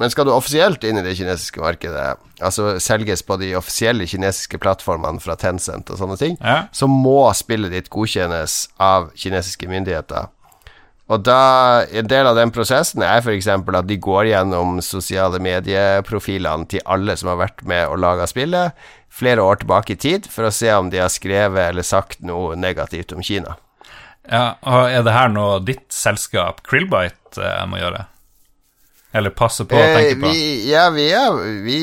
Men 0.00 0.10
skal 0.10 0.26
du 0.26 0.32
offisielt 0.34 0.82
inn 0.84 0.98
i 0.98 1.04
det 1.06 1.14
kinesiske 1.14 1.60
markedet, 1.62 2.16
altså 2.42 2.72
selges 2.82 3.22
på 3.22 3.36
de 3.38 3.52
offisielle 3.54 4.08
kinesiske 4.10 4.58
plattformene 4.58 5.22
fra 5.22 5.36
Tencent 5.38 5.92
og 5.94 6.00
sånne 6.00 6.16
ting, 6.18 6.38
ja. 6.40 6.64
så 6.74 6.88
må 6.90 7.28
spillet 7.38 7.70
ditt 7.70 7.90
godkjennes 7.94 8.56
av 8.82 9.12
kinesiske 9.14 9.70
myndigheter. 9.70 10.32
Og 11.12 11.20
da, 11.20 11.84
En 11.92 12.08
del 12.08 12.26
av 12.26 12.36
den 12.38 12.50
prosessen 12.50 13.04
er 13.04 13.20
f.eks. 13.20 13.46
at 13.46 13.86
de 13.86 13.98
går 14.00 14.30
gjennom 14.30 14.78
sosiale 14.82 15.38
medieprofilene 15.38 16.66
til 16.66 16.82
alle 16.88 17.14
som 17.20 17.30
har 17.30 17.42
vært 17.42 17.62
med 17.68 17.86
og 17.90 18.00
laga 18.00 18.26
spillet, 18.26 18.72
flere 19.14 19.44
år 19.44 19.60
tilbake 19.62 19.94
i 19.94 20.00
tid, 20.00 20.26
for 20.26 20.48
å 20.48 20.54
se 20.54 20.72
om 20.74 20.88
de 20.90 21.02
har 21.02 21.12
skrevet 21.12 21.68
eller 21.68 21.86
sagt 21.86 22.24
noe 22.24 22.56
negativt 22.58 23.12
om 23.14 23.22
Kina. 23.22 23.58
Ja, 24.24 24.56
og 24.64 24.88
Er 24.88 25.04
det 25.04 25.12
her 25.12 25.28
noe 25.28 25.60
ditt 25.60 25.92
selskap 25.92 26.64
Krillbite 26.64 27.44
eh, 27.44 27.66
må 27.68 27.76
gjøre? 27.78 28.06
Eller 29.14 29.30
passe 29.30 29.62
på 29.70 29.78
å 29.78 29.82
tenke 29.94 30.16
på? 30.18 30.26
Eh, 30.26 30.34
vi, 30.34 30.70
ja, 30.72 30.88
vi, 30.90 31.04
er, 31.14 31.36
vi, 31.62 31.76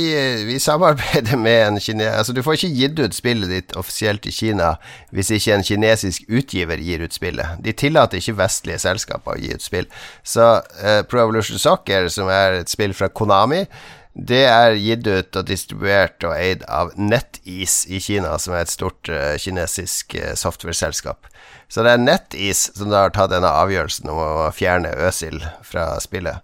vi, 0.49 0.57
samarbeider 0.59 1.39
med 1.39 1.61
en 1.63 1.79
kines... 1.79 2.09
Altså, 2.11 2.35
du 2.35 2.41
får 2.43 2.57
ikke 2.57 2.71
gitt 2.75 2.99
ut 2.99 3.15
spillet 3.15 3.53
ditt 3.53 3.75
offisielt 3.79 4.27
i 4.27 4.33
Kina 4.35 4.73
hvis 5.15 5.31
ikke 5.37 5.55
en 5.55 5.63
kinesisk 5.63 6.27
utgiver 6.27 6.83
gir 6.83 7.05
ut 7.05 7.15
spillet. 7.15 7.55
De 7.63 7.71
tillater 7.71 8.19
ikke 8.19 8.35
vestlige 8.41 8.81
selskaper 8.83 9.37
å 9.37 9.39
gi 9.39 9.55
ut 9.55 9.63
spill. 9.63 9.87
Så 10.27 10.49
uh, 10.59 10.99
Pro 11.07 11.23
Evolution 11.23 11.61
Soccer, 11.61 12.11
som 12.11 12.27
er 12.27 12.59
et 12.65 12.73
spill 12.73 12.97
fra 12.97 13.07
Konami, 13.07 13.63
det 14.11 14.43
er 14.51 14.75
gitt 14.75 15.07
ut 15.07 15.39
og 15.39 15.47
distribuert 15.47 16.27
og 16.27 16.35
eid 16.35 16.67
av 16.67 16.91
NetEase 16.99 17.87
i 17.87 18.03
Kina, 18.03 18.35
som 18.43 18.59
er 18.59 18.67
et 18.67 18.75
stort 18.75 19.07
uh, 19.07 19.37
kinesisk 19.39 20.19
uh, 20.19 20.33
software-selskap. 20.35 21.31
Så 21.71 21.87
det 21.87 21.95
er 21.95 22.07
NetEase 22.09 22.75
som 22.75 22.91
da 22.91 23.05
har 23.05 23.15
tatt 23.15 23.31
denne 23.31 23.55
avgjørelsen 23.63 24.11
om 24.11 24.19
å 24.19 24.51
fjerne 24.51 24.91
Øsil 25.07 25.39
fra 25.63 25.93
spillet. 26.03 26.43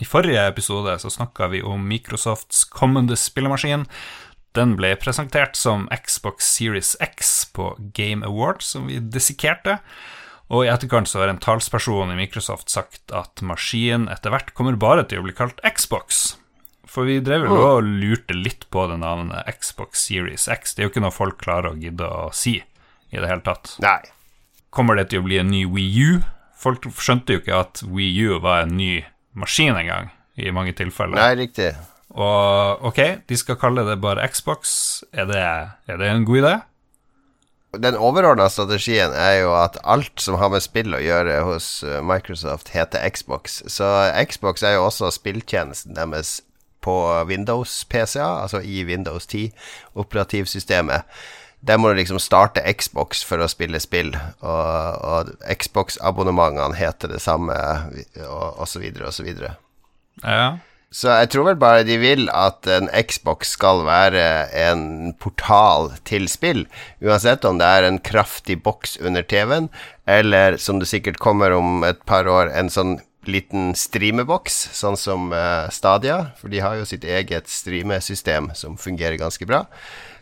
I 0.00 0.06
forrige 0.08 0.46
episode 0.48 0.94
så 0.98 1.10
snakka 1.12 1.50
vi 1.52 1.60
om 1.62 1.82
Microsofts 1.88 2.64
kommende 2.72 3.18
spillemaskin. 3.20 3.84
Den 4.56 4.72
ble 4.78 4.94
presentert 4.96 5.58
som 5.60 5.84
Xbox 5.92 6.48
Series 6.56 6.94
X 7.04 7.44
på 7.52 7.74
Game 7.94 8.24
Awards, 8.26 8.72
som 8.72 8.88
vi 8.88 8.96
dissekerte. 8.98 9.76
Og 10.50 10.64
i 10.64 10.70
etterkant 10.72 11.06
så 11.06 11.20
har 11.20 11.30
en 11.30 11.42
talsperson 11.42 12.10
i 12.14 12.16
Microsoft 12.18 12.72
sagt 12.72 13.12
at 13.14 13.44
maskinen 13.44 14.08
etter 14.10 14.32
hvert 14.32 14.54
kommer 14.56 14.80
bare 14.80 15.04
til 15.04 15.20
å 15.20 15.26
bli 15.28 15.36
kalt 15.36 15.60
Xbox. 15.68 16.38
For 16.90 17.06
vi 17.06 17.20
drev 17.22 17.44
vel 17.44 17.60
og 17.60 17.84
lurte 17.86 18.34
litt 18.34 18.64
på 18.72 18.88
det 18.90 18.96
navnet 19.04 19.46
Xbox 19.60 20.08
Series 20.08 20.48
X. 20.50 20.74
Det 20.74 20.82
er 20.82 20.88
jo 20.88 20.94
ikke 20.94 21.04
noe 21.04 21.14
folk 21.14 21.38
klarer 21.44 21.70
å 21.70 21.78
gidde 21.78 22.08
å 22.08 22.32
si 22.34 22.56
i 22.58 23.20
det 23.20 23.28
hele 23.28 23.44
tatt. 23.46 23.76
Nei. 23.84 24.00
Kommer 24.74 24.96
det 24.96 25.10
til 25.12 25.20
å 25.20 25.28
bli 25.28 25.38
en 25.38 25.52
ny 25.52 25.66
Wii 25.68 26.08
U? 26.08 26.20
Folk 26.58 26.88
skjønte 26.96 27.36
jo 27.36 27.44
ikke 27.44 27.62
at 27.68 27.84
Wii 27.84 28.26
U 28.26 28.40
var 28.42 28.64
en 28.64 28.74
ny 28.80 28.94
maskin 29.38 29.76
engang, 29.76 30.10
i 30.36 30.50
mange 30.54 30.74
tilfeller. 30.76 31.18
Nei, 31.18 31.34
riktig. 31.44 31.72
Og 32.10 32.82
ok, 32.90 32.98
de 33.28 33.38
skal 33.38 33.58
kalle 33.60 33.84
det 33.86 34.00
bare 34.02 34.26
Xbox. 34.32 35.02
Er 35.12 35.30
det, 35.30 35.44
er 35.86 36.00
det 36.00 36.10
en 36.10 36.26
god 36.26 36.42
idé? 36.42 36.54
Den 37.78 37.94
overordna 37.94 38.48
strategien 38.50 39.12
er 39.14 39.44
jo 39.44 39.52
at 39.54 39.76
alt 39.86 40.18
som 40.18 40.40
har 40.40 40.50
med 40.50 40.64
spill 40.64 40.90
å 40.96 41.02
gjøre 41.02 41.36
hos 41.46 41.84
eh, 41.86 42.00
Microsoft, 42.02 42.72
heter 42.74 43.04
Xbox. 43.14 43.60
Så 43.70 43.86
Xbox 44.26 44.64
er 44.66 44.74
jo 44.74 44.88
også 44.88 45.12
spilltjenesten 45.14 45.94
deres 45.94 46.40
på 46.82 46.96
Windows-PC-er, 47.28 48.42
altså 48.42 48.58
i 48.64 48.82
Windows 48.88 49.28
10-operativsystemet. 49.30 51.06
Der 51.60 51.76
må 51.76 51.90
du 51.90 51.98
liksom 51.98 52.20
starte 52.22 52.64
Xbox 52.72 53.20
for 53.26 53.42
å 53.42 53.48
spille 53.50 53.80
spill, 53.82 54.14
og, 54.40 55.04
og 55.04 55.32
Xbox-abonnementene 55.44 56.78
heter 56.78 57.12
det 57.12 57.20
samme, 57.20 57.56
og 58.24 58.62
osv., 58.64 58.86
osv. 59.04 59.28
Ja. 60.24 60.46
Så 60.90 61.06
jeg 61.12 61.28
tror 61.30 61.46
vel 61.46 61.58
bare 61.60 61.84
de 61.86 62.00
vil 62.02 62.24
at 62.34 62.66
en 62.66 62.88
Xbox 62.90 63.52
skal 63.54 63.84
være 63.86 64.24
en 64.58 65.12
portal 65.22 65.92
til 66.08 66.26
spill, 66.32 66.64
uansett 66.98 67.46
om 67.46 67.60
det 67.60 67.68
er 67.68 67.86
en 67.86 68.00
kraftig 68.02 68.58
boks 68.64 68.96
under 68.98 69.22
TV-en, 69.22 69.68
eller 70.10 70.58
som 70.58 70.80
det 70.80 70.90
sikkert 70.90 71.20
kommer 71.22 71.54
om 71.54 71.84
et 71.86 72.02
par 72.10 72.26
år, 72.26 72.50
en 72.50 72.72
sånn 72.72 72.98
liten 73.28 73.74
streameboks, 73.76 74.56
sånn 74.74 74.96
som 74.98 75.28
uh, 75.30 75.68
Stadia, 75.70 76.32
for 76.40 76.50
de 76.50 76.64
har 76.64 76.80
jo 76.80 76.88
sitt 76.88 77.04
eget 77.04 77.52
streamesystem 77.52 78.50
som 78.58 78.80
fungerer 78.80 79.20
ganske 79.20 79.46
bra 79.46 79.66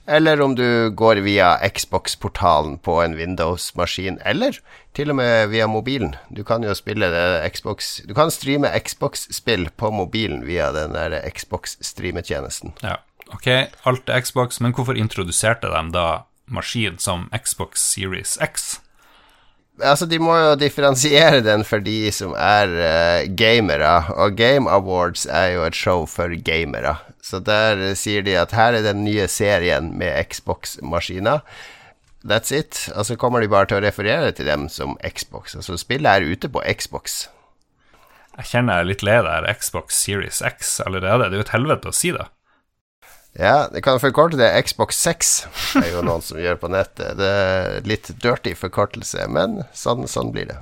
eller 0.09 0.41
om 0.41 0.55
du 0.55 0.91
går 0.91 1.17
via 1.17 1.59
Xbox-portalen 1.69 2.79
på 2.79 2.97
en 3.03 3.17
Windows-maskin, 3.19 4.19
eller 4.25 4.57
til 4.97 5.12
og 5.12 5.19
med 5.21 5.50
via 5.53 5.67
mobilen. 5.69 6.17
Du 6.35 6.43
kan 6.45 6.65
jo 6.65 6.75
spille 6.75 7.11
Xbox 7.53 8.00
Du 8.09 8.15
kan 8.17 8.33
streame 8.33 8.73
Xbox-spill 8.81 9.69
på 9.77 9.93
mobilen 9.93 10.47
via 10.49 10.73
den 10.73 10.97
der 10.97 11.21
Xbox-streametjenesten. 11.29 12.73
Ja, 12.83 12.97
ok, 13.35 13.47
alt 13.85 14.09
er 14.09 14.25
Xbox, 14.25 14.61
men 14.61 14.73
hvorfor 14.73 14.97
introduserte 14.97 15.69
de 15.69 15.85
da 15.93 16.09
maskin 16.49 16.99
som 16.99 17.29
Xbox 17.37 17.85
Series 17.93 18.38
X? 18.41 18.79
Altså, 19.78 20.08
de 20.11 20.18
må 20.18 20.35
jo 20.35 20.56
differensiere 20.58 21.40
den 21.47 21.62
for 21.66 21.82
de 21.85 22.11
som 22.14 22.32
er 22.35 22.73
uh, 22.75 23.30
gamere, 23.38 24.11
og 24.18 24.35
Game 24.38 24.70
Awards 24.70 25.26
er 25.26 25.54
jo 25.54 25.64
et 25.68 25.78
show 25.78 26.06
for 26.11 26.35
gamere. 26.44 26.97
Så 27.23 27.38
der 27.44 27.94
sier 27.99 28.25
de 28.26 28.35
at 28.40 28.54
her 28.56 28.78
er 28.78 28.87
den 28.87 29.04
nye 29.04 29.28
serien 29.30 29.92
med 29.99 30.16
Xbox-maskiner. 30.32 31.44
That's 32.26 32.52
it. 32.52 32.88
Og 32.94 33.06
så 33.06 33.16
kommer 33.16 33.40
de 33.40 33.50
bare 33.50 33.68
til 33.70 33.78
å 33.78 33.85
referere 33.85 34.32
til 34.35 34.49
dem 34.50 34.66
som 34.73 34.97
Xbox. 35.04 35.54
Altså, 35.54 35.78
spillet 35.78 36.11
er 36.11 36.26
ute 36.26 36.50
på 36.50 36.62
Xbox. 36.66 37.28
Jeg 38.38 38.50
kjenner 38.52 38.78
jeg 38.78 38.85
er 38.85 38.90
litt 38.92 39.06
lei 39.06 39.20
der 39.26 39.47
Xbox 39.58 39.99
Series 39.99 40.42
X 40.47 40.78
allerede. 40.85 41.30
Det 41.30 41.38
er 41.38 41.42
jo 41.42 41.47
et 41.47 41.54
helvete 41.54 41.90
å 41.90 41.97
si 41.97 42.12
det. 42.14 42.26
Ja, 43.38 43.68
det 43.73 43.85
kan 43.87 44.00
forkorte 44.02 44.37
det 44.37 44.50
Xbox 44.66 44.97
6, 44.99 45.28
er 45.78 45.92
jo 45.92 46.00
noen 46.02 46.25
som 46.26 46.40
gjør 46.42 46.57
på 46.59 46.71
nettet. 46.75 47.14
Det 47.21 47.28
er 47.28 47.85
litt 47.87 48.11
dirty 48.18 48.57
forkortelse, 48.59 49.28
men 49.30 49.61
sånn, 49.78 50.09
sånn 50.11 50.33
blir 50.35 50.49
det. 50.50 50.59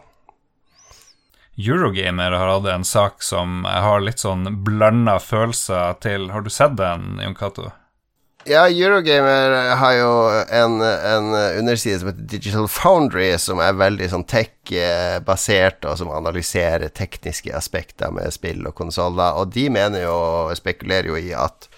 Eurogamer 1.56 2.36
har 2.36 2.52
hatt 2.52 2.68
en 2.68 2.84
sak 2.84 3.24
som 3.24 3.64
jeg 3.64 3.80
har 3.86 4.04
litt 4.04 4.20
sånn 4.20 4.44
blanda 4.64 5.16
følelser 5.24 5.96
til. 6.04 6.28
Har 6.34 6.44
du 6.44 6.52
sett 6.52 6.76
den, 6.76 7.16
Jon 7.24 7.38
Cato? 7.38 7.70
Ja, 8.46 8.66
Eurogamer 8.68 9.72
har 9.80 9.96
jo 9.96 10.12
en, 10.52 10.76
en, 10.84 11.32
underside 11.58 12.02
som 12.02 12.12
heter 12.12 12.28
Digital 12.28 12.68
Foundry, 12.70 13.32
som 13.40 13.58
er 13.64 13.72
veldig 13.80 14.12
sånn 14.12 14.28
tech-basert, 14.28 15.80
og 15.88 15.96
som 15.98 16.12
analyserer 16.12 16.92
tekniske 16.92 17.56
aspekter 17.56 18.12
med 18.14 18.36
spill 18.36 18.60
og 18.68 18.76
konsoller. 18.76 19.40
Og 19.40 19.48
de 19.56 19.66
mener 19.72 20.04
jo, 20.04 20.20
spekulerer 20.60 21.08
jo 21.08 21.16
i 21.18 21.32
at 21.32 21.70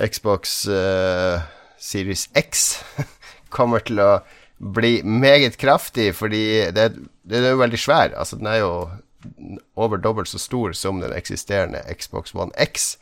Xbox 0.00 0.68
uh, 0.68 1.42
Series 1.78 2.28
X 2.34 2.82
kommer 3.56 3.84
til 3.84 4.00
å 4.00 4.12
bli 4.62 5.00
meget 5.02 5.58
kraftig, 5.58 6.12
fordi 6.14 6.70
det, 6.72 6.92
det 7.26 7.40
er 7.40 7.54
jo 7.54 7.62
veldig 7.62 7.80
svær. 7.80 8.14
Altså, 8.14 8.38
den 8.38 8.48
er 8.48 8.62
jo 8.62 8.72
over 9.78 10.00
dobbelt 10.02 10.30
så 10.30 10.38
stor 10.38 10.74
som 10.78 11.00
den 11.02 11.14
eksisterende 11.14 11.82
Xbox 11.98 12.34
One 12.34 12.54
X. 12.56 12.96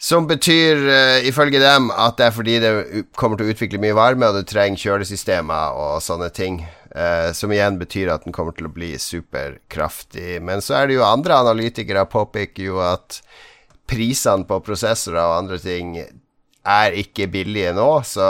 Som 0.00 0.26
betyr, 0.26 0.80
uh, 0.88 1.28
ifølge 1.28 1.60
dem, 1.60 1.90
at 1.92 2.16
det 2.18 2.26
er 2.26 2.34
fordi 2.36 2.58
det 2.62 2.72
kommer 3.20 3.36
til 3.36 3.50
å 3.50 3.54
utvikle 3.54 3.80
mye 3.82 3.96
varme, 3.96 4.30
og 4.30 4.40
du 4.40 4.48
trenger 4.48 4.80
kjølesystemer 4.80 5.76
og 5.76 6.00
sånne 6.04 6.30
ting. 6.34 6.62
Uh, 6.90 7.30
som 7.36 7.52
igjen 7.54 7.76
betyr 7.78 8.08
at 8.10 8.24
den 8.26 8.34
kommer 8.34 8.56
til 8.56 8.66
å 8.66 8.72
bli 8.74 8.94
superkraftig. 8.98 10.40
Men 10.42 10.64
så 10.64 10.80
er 10.80 10.88
det 10.88 10.96
jo 10.98 11.06
andre 11.06 11.36
analytikere 11.44 12.08
påpeker 12.10 12.64
jo 12.72 12.80
at 12.82 13.20
prisene 13.90 14.48
på 14.48 14.60
prosessorer 14.64 15.20
og 15.20 15.38
andre 15.42 15.58
ting 15.62 15.94
er 16.70 16.94
ikke 17.00 17.26
billige 17.32 17.72
nå, 17.76 18.02
så 18.04 18.24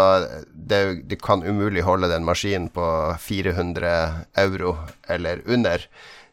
det, 0.52 1.02
det, 1.11 1.19
kan 1.23 1.43
umulig 1.43 1.83
holde 1.83 2.09
den 2.11 2.25
maskinen 2.26 2.69
på 2.73 3.14
400 3.19 4.25
euro 4.38 4.76
eller 5.11 5.43
under. 5.50 5.87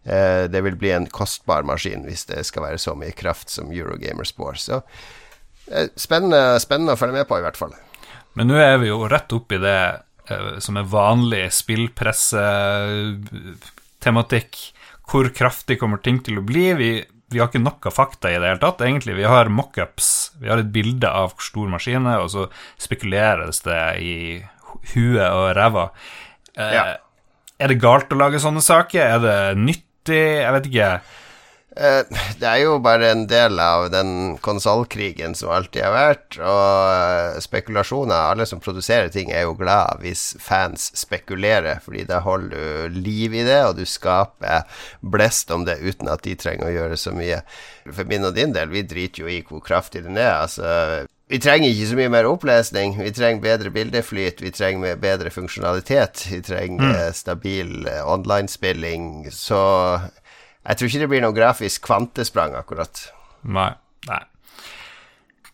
Eh, 0.03 0.43
det 0.51 0.61
vil 0.63 0.75
bli 0.79 0.91
en 0.93 1.07
kostbar 1.09 1.63
maskin 1.67 2.05
hvis 2.07 2.25
det 2.29 2.45
skal 2.47 2.63
være 2.69 2.79
så 2.79 2.95
mye 2.95 3.11
kraft 3.17 3.49
som 3.51 3.71
Eurogamer 3.73 4.23
spår. 4.29 4.53
Så 4.61 4.81
eh, 5.71 5.87
spennende, 5.97 6.59
spennende, 6.63 6.93
å 6.93 6.97
følge 6.99 7.17
med 7.17 7.27
på, 7.27 7.37
i 7.39 7.45
hvert 7.45 7.59
fall. 7.59 7.73
Men 8.37 8.47
nå 8.51 8.55
er 8.61 8.77
vi 8.79 8.87
jo 8.91 9.09
rett 9.09 9.33
oppi 9.33 9.57
det 9.59 9.83
eh, 10.29 10.59
som 10.63 10.77
er 10.77 10.93
vanlig 10.93 11.51
spillpressetematikk. 11.57 14.51
Hvor 15.07 15.25
kraftig 15.33 15.79
kommer 15.81 15.97
ting 16.03 16.17
til 16.23 16.37
å 16.39 16.45
bli? 16.45 16.73
Vi 16.77 16.91
vi 17.33 17.41
har 17.41 17.49
ikke 17.49 17.59
noe 17.59 17.91
fakta 17.91 18.31
i 18.31 18.37
det 18.37 18.47
hele 18.47 18.61
tatt, 18.61 18.83
egentlig. 18.85 19.17
Vi 19.17 19.27
har 19.27 19.51
mockups. 19.51 20.11
Vi 20.39 20.47
har 20.51 20.61
et 20.61 20.71
bilde 20.71 21.09
av 21.11 21.33
hvor 21.33 21.43
stor 21.43 21.67
maskinen 21.71 22.07
er, 22.11 22.23
og 22.23 22.31
så 22.31 22.47
spekuleres 22.79 23.59
det 23.65 23.81
i 24.03 24.15
huet 24.93 25.25
og 25.25 25.51
ræva. 25.57 25.89
Eh, 26.55 26.73
ja. 26.77 26.85
Er 27.57 27.73
det 27.73 27.81
galt 27.81 28.13
å 28.13 28.19
lage 28.19 28.39
sånne 28.39 28.63
saker? 28.63 29.03
Er 29.17 29.23
det 29.23 29.37
nyttig? 29.59 30.23
Jeg 30.39 30.53
vet 30.55 30.69
ikke. 30.71 30.91
Eh, 31.77 32.19
det 32.41 32.47
er 32.47 32.61
jo 32.63 32.77
bare 32.81 33.11
en 33.11 33.25
del 33.29 33.59
av 33.61 33.87
den 33.93 34.37
konsollkrigen 34.41 35.35
som 35.37 35.51
alltid 35.53 35.83
har 35.85 35.93
vært, 35.93 36.37
og 36.41 36.61
eh, 36.89 37.41
spekulasjoner 37.43 38.31
Alle 38.31 38.47
som 38.49 38.61
produserer 38.63 39.11
ting, 39.13 39.29
er 39.29 39.45
jo 39.45 39.57
glad 39.59 40.01
hvis 40.01 40.31
fans 40.41 40.89
spekulerer, 40.97 41.81
fordi 41.85 42.07
da 42.09 42.23
holder 42.25 42.89
du 42.89 43.01
liv 43.01 43.35
i 43.35 43.45
det, 43.45 43.59
og 43.67 43.77
du 43.77 43.85
skaper 43.85 44.65
blest 45.01 45.53
om 45.53 45.67
det 45.67 45.77
uten 45.83 46.09
at 46.09 46.25
de 46.25 46.33
trenger 46.39 46.69
å 46.69 46.73
gjøre 46.73 46.97
så 46.97 47.13
mye. 47.13 47.43
For 47.91 48.09
min 48.09 48.25
og 48.25 48.33
din 48.37 48.55
del, 48.57 48.73
vi 48.73 48.85
driter 48.87 49.25
jo 49.25 49.31
i 49.31 49.43
hvor 49.45 49.61
kraftig 49.63 50.03
den 50.07 50.17
er. 50.17 50.33
Altså, 50.47 51.05
vi 51.29 51.41
trenger 51.43 51.69
ikke 51.69 51.89
så 51.91 51.97
mye 51.99 52.11
mer 52.11 52.27
opplesning. 52.29 52.95
Vi 52.97 53.11
trenger 53.15 53.43
bedre 53.43 53.71
bildeflyt, 53.75 54.41
vi 54.41 54.51
trenger 54.55 54.99
bedre 55.01 55.31
funksjonalitet. 55.31 56.25
Vi 56.31 56.39
trenger 56.41 56.93
mm. 56.93 57.15
stabil 57.15 57.73
uh, 57.85 58.01
online-spilling. 58.07 59.27
Så 59.35 59.59
jeg 60.67 60.79
tror 60.79 60.89
ikke 60.89 61.03
det 61.03 61.11
blir 61.11 61.23
noe 61.23 61.35
grafisk 61.35 61.85
kvantesprang, 61.87 62.55
akkurat. 62.59 63.07
Nei. 63.47 63.71
Nei. 64.07 64.23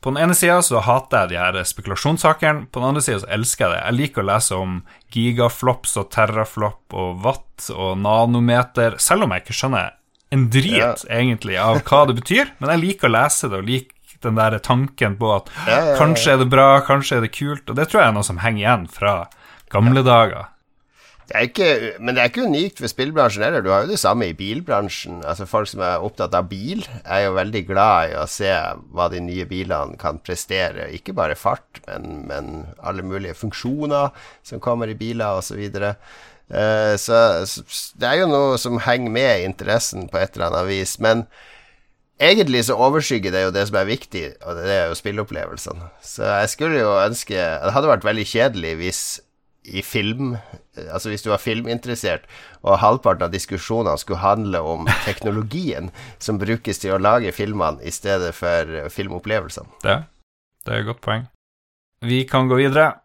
På 0.04 0.12
den 0.12 0.20
ene 0.20 0.36
sida 0.36 0.58
så 0.66 0.82
hater 0.84 1.30
jeg 1.30 1.32
de 1.32 1.40
her 1.40 1.58
spekulasjonssakene, 1.70 2.66
på 2.68 2.82
den 2.82 2.90
andre 2.90 3.04
sida 3.06 3.22
så 3.22 3.30
elsker 3.32 3.70
jeg 3.70 3.72
det. 3.72 3.82
Jeg 3.86 3.98
liker 4.02 4.24
å 4.24 4.30
lese 4.34 4.58
om 4.60 4.80
gigaflops 5.16 5.96
og 6.02 6.10
terraflop 6.12 6.98
og 7.00 7.22
watt 7.24 7.70
og 7.72 7.94
nanometer, 8.02 8.98
selv 9.00 9.28
om 9.28 9.36
jeg 9.36 9.46
ikke 9.46 9.60
skjønner 9.62 9.94
en 10.34 10.48
drit, 10.52 10.76
ja. 10.82 10.94
egentlig, 11.14 11.56
av 11.62 11.80
hva 11.86 12.04
det 12.10 12.18
betyr. 12.20 12.52
Men 12.60 12.74
jeg 12.74 12.84
liker 12.84 13.12
å 13.12 13.16
lese 13.16 13.52
det, 13.52 13.62
og 13.62 13.70
liker 13.70 14.20
den 14.24 14.40
der 14.40 14.58
tanken 14.64 15.18
på 15.20 15.30
at 15.36 15.50
ja, 15.68 15.78
ja, 15.78 15.96
kanskje 16.00 16.34
er 16.34 16.42
det 16.42 16.50
bra, 16.52 16.68
kanskje 16.88 17.20
er 17.20 17.26
det 17.26 17.34
kult, 17.36 17.68
og 17.68 17.78
det 17.80 17.90
tror 17.92 18.02
jeg 18.02 18.12
er 18.12 18.18
noe 18.18 18.28
som 18.28 18.40
henger 18.44 18.64
igjen 18.64 18.86
fra 18.92 19.16
gamle 19.74 20.04
dager. 20.06 20.53
Det 21.30 21.42
ikke, 21.48 21.68
men 22.04 22.16
det 22.16 22.22
er 22.22 22.30
ikke 22.32 22.48
unikt 22.50 22.82
for 22.82 22.92
spillbransjen 22.92 23.46
heller. 23.46 23.64
Du 23.64 23.70
har 23.72 23.86
jo 23.86 23.94
det 23.94 24.00
samme 24.02 24.28
i 24.28 24.36
bilbransjen. 24.36 25.22
Altså 25.24 25.48
Folk 25.48 25.70
som 25.72 25.84
er 25.86 26.04
opptatt 26.04 26.36
av 26.36 26.50
bil, 26.52 26.84
er 27.06 27.26
jo 27.26 27.38
veldig 27.38 27.64
glad 27.70 28.12
i 28.12 28.18
å 28.20 28.28
se 28.30 28.52
hva 28.92 29.08
de 29.14 29.22
nye 29.24 29.48
bilene 29.48 29.98
kan 30.02 30.20
prestere. 30.20 30.90
Ikke 30.96 31.16
bare 31.16 31.40
fart, 31.40 31.80
men, 31.88 32.26
men 32.28 32.52
alle 32.84 33.08
mulige 33.08 33.38
funksjoner 33.40 34.12
som 34.44 34.64
kommer 34.64 34.92
i 34.92 35.00
biler 35.00 35.40
osv. 35.40 35.64
Uh, 36.52 36.94
så, 37.00 37.24
så 37.48 37.64
det 37.96 38.12
er 38.12 38.22
jo 38.22 38.30
noe 38.30 38.60
som 38.62 38.82
henger 38.84 39.16
med 39.16 39.34
i 39.40 39.48
interessen 39.48 40.10
på 40.12 40.20
et 40.20 40.36
eller 40.36 40.52
annet 40.52 40.72
vis. 40.74 41.00
Men 41.00 41.24
egentlig 42.20 42.66
så 42.68 42.76
overskygger 42.76 43.32
det 43.32 43.48
jo 43.48 43.54
det 43.56 43.70
som 43.72 43.80
er 43.80 43.90
viktig, 43.90 44.26
og 44.44 44.60
det 44.60 44.72
er 44.76 44.90
jo 44.92 45.00
spilleopplevelsene. 45.00 45.88
Så 46.04 46.28
jeg 46.28 46.52
skulle 46.52 46.84
jo 46.84 46.98
ønske 47.00 47.38
Det 47.38 47.78
hadde 47.78 47.96
vært 47.96 48.12
veldig 48.12 48.28
kjedelig 48.28 48.82
hvis 48.84 49.06
i 49.64 49.82
film 49.86 50.36
Altså 50.74 51.12
hvis 51.12 51.22
du 51.22 51.30
var 51.30 51.38
filminteressert, 51.38 52.24
og 52.66 52.80
halvparten 52.82 53.28
av 53.28 53.34
diskusjonene 53.34 54.00
skulle 54.02 54.24
handle 54.24 54.64
om 54.66 54.88
teknologien 55.08 55.92
som 56.18 56.40
brukes 56.42 56.82
til 56.82 56.96
å 56.96 57.02
lage 57.02 57.30
filmene, 57.36 57.78
i 57.86 57.94
stedet 57.94 58.32
for 58.34 58.90
filmopplevelsene. 58.90 59.70
Det, 59.86 60.00
det 60.66 60.74
er 60.74 60.82
et 60.82 60.90
godt 60.90 61.04
poeng. 61.06 61.28
Vi 62.02 62.24
kan 62.26 62.50
gå 62.50 62.58
videre. 62.58 62.96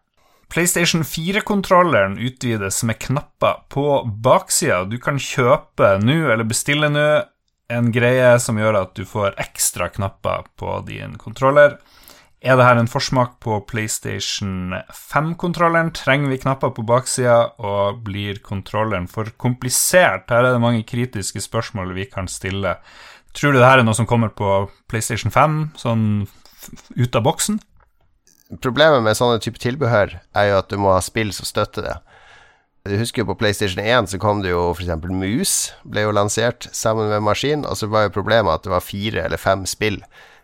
PlayStation 0.49 1.05
4-kontrolleren 1.05 2.17
utvides 2.17 2.81
med 2.83 2.97
knapper 3.05 3.61
på 3.69 3.85
baksida. 4.25 4.81
Du 4.89 4.97
kan 4.97 5.21
kjøpe 5.21 5.93
nå, 6.01 6.23
eller 6.33 6.49
bestille 6.49 6.89
nå, 6.89 7.05
en 7.69 7.91
greie 7.93 8.31
som 8.41 8.57
gjør 8.57 8.79
at 8.81 8.95
du 8.97 9.05
får 9.05 9.37
ekstra 9.39 9.91
knapper 9.93 10.49
på 10.57 10.79
din 10.89 11.19
kontroller. 11.21 11.77
Er 12.39 12.55
det 12.55 12.63
her 12.63 12.79
en 12.79 12.87
forsmak 12.87 13.33
på 13.43 13.57
PlayStation 13.67 14.71
5-kontrolleren? 14.95 15.91
Trenger 15.91 16.31
vi 16.31 16.37
knapper 16.39 16.71
på 16.71 16.85
baksida, 16.87 17.49
og 17.59 17.99
blir 18.05 18.39
kontrolleren 18.39 19.09
for 19.11 19.27
komplisert? 19.35 20.31
Her 20.31 20.47
er 20.47 20.55
det 20.55 20.63
mange 20.63 20.85
kritiske 20.87 21.43
spørsmål 21.43 21.91
vi 21.97 22.07
kan 22.07 22.31
stille. 22.31 22.77
Tror 23.35 23.51
du 23.51 23.59
det 23.59 23.67
her 23.67 23.81
er 23.81 23.87
noe 23.87 23.97
som 23.97 24.07
kommer 24.07 24.31
på 24.31 24.69
PlayStation 24.87 25.35
5, 25.35 25.59
sånn 25.83 26.05
ut 26.95 27.19
av 27.19 27.27
boksen? 27.27 27.59
Problemet 28.63 29.03
med 29.03 29.19
sånne 29.19 29.43
type 29.43 29.59
tilbehør 29.59 30.15
er 30.15 30.49
jo 30.49 30.61
at 30.63 30.71
du 30.71 30.79
må 30.79 30.95
ha 30.95 31.03
spill 31.03 31.35
som 31.35 31.45
støtter 31.45 31.85
det. 31.85 31.97
Du 32.87 32.95
husker 32.95 33.21
jo 33.21 33.33
på 33.33 33.37
PlayStation 33.43 33.83
1 33.83 34.07
så 34.13 34.17
kom 34.17 34.39
det 34.41 34.55
jo 34.55 34.69
f.eks. 34.71 34.95
mus, 35.11 35.53
ble 35.83 36.07
jo 36.07 36.15
lansert 36.15 36.71
sammen 36.71 37.11
med 37.11 37.27
maskin, 37.27 37.67
og 37.67 37.75
så 37.77 37.91
var 37.91 38.07
jo 38.07 38.15
problemet 38.15 38.55
at 38.55 38.63
det 38.63 38.71
var 38.71 38.85
fire 38.85 39.27
eller 39.27 39.37
fem 39.37 39.67
spill 39.67 39.99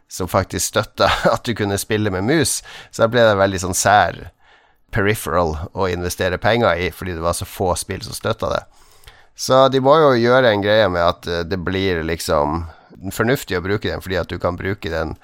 som 0.07 0.29
faktisk 0.29 0.73
støtta 0.73 1.09
at 1.33 1.43
du 1.45 1.55
kunne 1.57 1.79
spille 1.81 2.11
med 2.13 2.27
mus. 2.27 2.61
Så 2.91 3.05
da 3.05 3.11
ble 3.11 3.25
det 3.25 3.37
veldig 3.39 3.61
sånn 3.65 3.77
sær 3.77 4.29
peripheral 4.95 5.57
å 5.75 5.89
investere 5.91 6.39
penger 6.39 6.79
i, 6.79 6.91
fordi 6.93 7.17
det 7.17 7.23
var 7.25 7.35
så 7.35 7.47
få 7.47 7.73
spill 7.79 8.03
som 8.05 8.15
støtta 8.15 8.51
det. 8.53 8.63
Så 9.35 9.65
de 9.67 9.81
må 9.83 9.97
jo 9.99 10.13
gjøre 10.15 10.53
en 10.53 10.63
greie 10.63 10.87
med 10.87 11.03
at 11.03 11.27
eh, 11.27 11.43
det 11.43 11.59
blir 11.59 12.05
liksom 12.07 12.63
fornuftig 13.11 13.57
å 13.57 13.65
bruke 13.65 13.89
den, 13.89 14.03
fordi 14.03 14.21
at 14.21 14.31
du 14.31 14.39
kan 14.39 14.55
bruke 14.55 14.91
den 14.91 15.17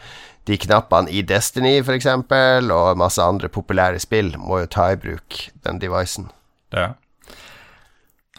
de 0.50 0.58
knappene 0.58 1.12
i 1.14 1.22
Destiny 1.22 1.78
f.eks., 1.80 2.08
og 2.10 2.98
masse 3.00 3.22
andre 3.22 3.50
populære 3.52 4.02
spill 4.02 4.34
må 4.42 4.64
jo 4.64 4.72
ta 4.74 4.90
i 4.92 5.00
bruk 5.00 5.38
den 5.66 5.80
devicen. 5.80 6.32
Ja. 6.74 6.96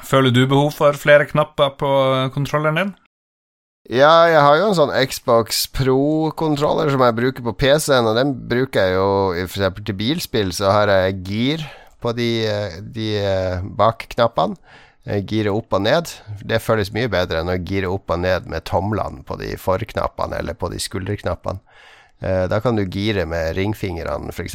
Føler 0.02 0.34
du 0.34 0.42
behov 0.50 0.72
for 0.74 0.98
flere 0.98 1.28
knapper 1.30 1.76
på 1.78 1.92
kontrolleren 2.34 2.80
din? 2.80 2.92
Ja, 3.90 4.28
jeg 4.30 4.38
har 4.38 4.56
jo 4.60 4.66
en 4.68 4.76
sånn 4.78 4.92
Xbox 5.10 5.64
Pro-kontroller 5.74 6.92
som 6.92 7.02
jeg 7.02 7.16
bruker 7.18 7.46
på 7.48 7.54
PC-en, 7.64 8.06
og 8.06 8.14
den 8.14 8.30
bruker 8.48 8.86
jeg 8.86 8.94
jo 8.94 9.08
f.eks. 9.48 9.80
til 9.82 9.96
bilspill, 9.98 10.52
så 10.54 10.70
har 10.70 10.92
jeg 10.92 11.16
gir 11.26 11.64
på 12.02 12.12
de, 12.14 12.30
de 12.94 13.08
bakknappene. 13.78 14.58
Gire 15.26 15.50
opp 15.50 15.74
og 15.74 15.82
ned. 15.82 16.12
Det 16.46 16.60
føles 16.62 16.92
mye 16.94 17.10
bedre 17.10 17.40
enn 17.40 17.50
å 17.50 17.58
gire 17.58 17.88
opp 17.90 18.12
og 18.14 18.20
ned 18.22 18.46
med 18.46 18.62
tomlene 18.70 19.24
på 19.26 19.34
de 19.40 19.56
forknappene 19.58 20.38
eller 20.38 20.54
på 20.54 20.70
de 20.70 20.78
skulderknappene. 20.78 21.58
Eh, 22.22 22.44
da 22.46 22.60
kan 22.62 22.78
du 22.78 22.84
gire 22.86 23.24
med 23.26 23.56
ringfingrene, 23.58 24.30
f.eks. 24.30 24.54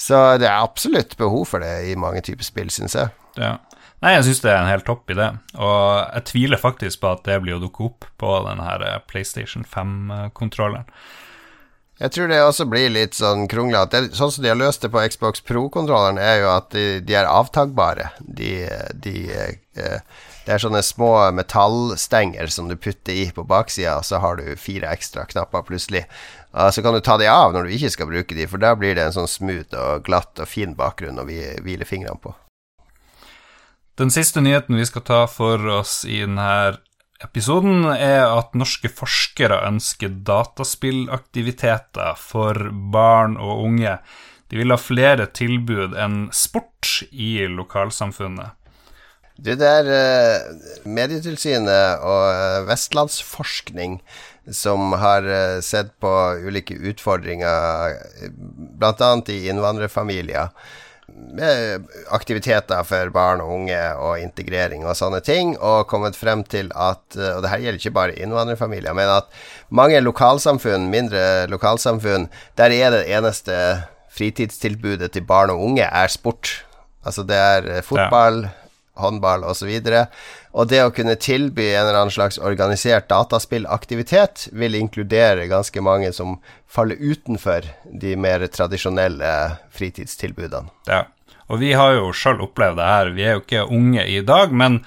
Så 0.00 0.20
det 0.40 0.48
er 0.48 0.64
absolutt 0.64 1.12
behov 1.20 1.44
for 1.50 1.60
det 1.60 1.90
i 1.90 1.98
mange 2.00 2.24
typer 2.24 2.46
spill, 2.46 2.72
syns 2.72 2.96
jeg. 2.96 3.12
Ja. 3.36 3.58
Nei, 4.00 4.14
jeg 4.16 4.30
syns 4.30 4.38
det 4.40 4.52
er 4.54 4.62
en 4.62 4.70
helt 4.70 4.86
topp 4.88 5.10
idé, 5.12 5.26
og 5.60 5.80
jeg 6.14 6.24
tviler 6.30 6.60
faktisk 6.60 7.02
på 7.02 7.10
at 7.12 7.26
det 7.26 7.34
blir 7.44 7.58
å 7.58 7.60
dukke 7.60 7.84
opp 7.90 8.06
på 8.20 8.36
den 8.46 8.62
her 8.64 8.84
eh, 8.86 9.02
PlayStation 9.10 9.66
5-kontrolleren. 9.68 10.88
Jeg 12.00 12.14
tror 12.14 12.30
det 12.32 12.38
også 12.40 12.64
blir 12.64 12.88
litt 12.88 13.12
sånn 13.18 13.44
kronglete. 13.44 14.06
Sånn 14.16 14.30
som 14.32 14.40
de 14.40 14.48
har 14.48 14.56
løst 14.56 14.80
det 14.80 14.88
på 14.88 15.02
Xbox 15.04 15.44
Pro-kontrolleren, 15.44 16.16
er 16.16 16.38
jo 16.40 16.48
at 16.54 16.70
de, 16.72 16.84
de 17.04 17.18
er 17.20 17.28
avtagbare. 17.28 18.08
De, 18.24 18.54
de, 19.04 19.14
eh, 19.36 20.00
det 20.46 20.54
er 20.56 20.64
sånne 20.64 20.80
små 20.80 21.12
metallstenger 21.36 22.48
som 22.48 22.72
du 22.72 22.78
putter 22.80 23.12
i 23.12 23.28
på 23.36 23.44
baksida, 23.44 23.98
og 24.00 24.08
så 24.08 24.24
har 24.24 24.40
du 24.40 24.48
fire 24.56 24.88
ekstra 24.96 25.28
knapper 25.28 25.68
plutselig. 25.68 26.06
Og 26.56 26.72
Så 26.72 26.80
kan 26.80 26.96
du 26.96 27.04
ta 27.04 27.20
de 27.20 27.28
av 27.28 27.52
når 27.52 27.68
du 27.68 27.76
ikke 27.76 27.92
skal 27.92 28.08
bruke 28.08 28.38
de, 28.38 28.48
for 28.48 28.64
da 28.64 28.72
blir 28.80 28.96
det 28.96 29.10
en 29.10 29.18
sånn 29.20 29.28
smooth 29.28 29.76
og 29.76 30.06
glatt 30.08 30.40
og 30.40 30.48
fin 30.48 30.72
bakgrunn 30.80 31.20
å 31.20 31.28
hvile 31.28 31.84
fingrene 31.84 32.16
på. 32.16 32.32
Den 34.00 34.08
siste 34.10 34.40
nyheten 34.40 34.78
vi 34.80 34.86
skal 34.88 35.02
ta 35.04 35.26
for 35.28 35.60
oss 35.68 36.06
i 36.08 36.22
denne 36.22 36.78
episoden, 37.20 37.84
er 37.92 38.22
at 38.32 38.54
norske 38.56 38.88
forskere 38.88 39.58
ønsker 39.66 40.14
dataspillaktiviteter 40.24 42.16
for 42.16 42.70
barn 42.94 43.36
og 43.36 43.66
unge. 43.66 43.98
De 44.48 44.56
vil 44.56 44.72
ha 44.72 44.80
flere 44.80 45.28
tilbud 45.36 45.92
enn 46.00 46.30
sport 46.32 47.02
i 47.12 47.44
lokalsamfunnet. 47.44 48.56
Det 49.40 49.60
er 49.64 49.86
uh, 49.88 50.48
Medietilsynet 50.88 52.00
og 52.00 52.24
uh, 52.32 52.64
Vestlandsforskning 52.68 54.00
som 54.48 54.92
har 55.00 55.28
uh, 55.28 55.60
sett 55.64 55.92
på 56.00 56.10
ulike 56.48 56.76
utfordringer, 56.76 58.00
bl.a. 58.80 59.16
i 59.28 59.42
innvandrerfamilier 59.52 60.52
aktiviteter 62.10 62.82
for 62.84 63.10
barn 63.14 63.42
og 63.44 63.52
unge 63.54 63.78
og 64.00 64.18
integrering 64.20 64.84
og 64.84 64.96
sånne 64.98 65.20
ting, 65.24 65.54
og 65.58 65.86
kommet 65.90 66.18
frem 66.18 66.42
til 66.44 66.72
at 66.74 67.16
Og 67.16 67.42
det 67.42 67.50
her 67.50 67.62
gjelder 67.62 67.78
ikke 67.78 67.94
bare 67.96 68.18
innvandrerfamilier, 68.18 68.94
men 68.96 69.08
at 69.08 69.30
mange 69.70 70.00
lokalsamfunn, 70.00 70.90
mindre 70.90 71.46
lokalsamfunn, 71.50 72.28
der 72.58 72.74
er 72.74 72.90
det 72.90 73.06
eneste 73.10 73.54
fritidstilbudet 74.10 75.12
til 75.14 75.24
barn 75.26 75.52
og 75.54 75.62
unge 75.62 75.86
er 75.86 76.10
sport. 76.10 76.64
Altså 77.06 77.22
det 77.22 77.36
er 77.36 77.82
fotball, 77.86 78.42
ja. 78.44 78.48
håndball 79.00 79.44
osv. 79.44 79.68
Og, 79.68 79.84
så 79.86 80.04
og 80.50 80.66
det 80.70 80.80
å 80.82 80.90
kunne 80.94 81.14
tilby 81.20 81.68
en 81.70 81.84
eller 81.84 82.00
annen 82.00 82.14
slags 82.14 82.40
organisert 82.42 83.06
dataspillaktivitet 83.10 84.48
vil 84.52 84.74
inkludere 84.78 85.46
ganske 85.50 85.82
mange 85.84 86.10
som 86.16 86.38
faller 86.70 86.98
utenfor 86.98 87.68
de 88.02 88.16
mer 88.18 88.42
tradisjonelle 88.50 89.32
fritidstilbudene. 89.74 90.72
Ja, 90.90 91.04
og 91.50 91.62
vi 91.62 91.72
har 91.74 91.96
jo 91.96 92.10
sjøl 92.14 92.42
opplevd 92.46 92.78
det 92.78 92.90
her. 92.90 93.12
Vi 93.14 93.26
er 93.26 93.36
jo 93.36 93.44
ikke 93.44 93.66
unge 93.74 94.06
i 94.06 94.20
dag, 94.26 94.54
men 94.54 94.80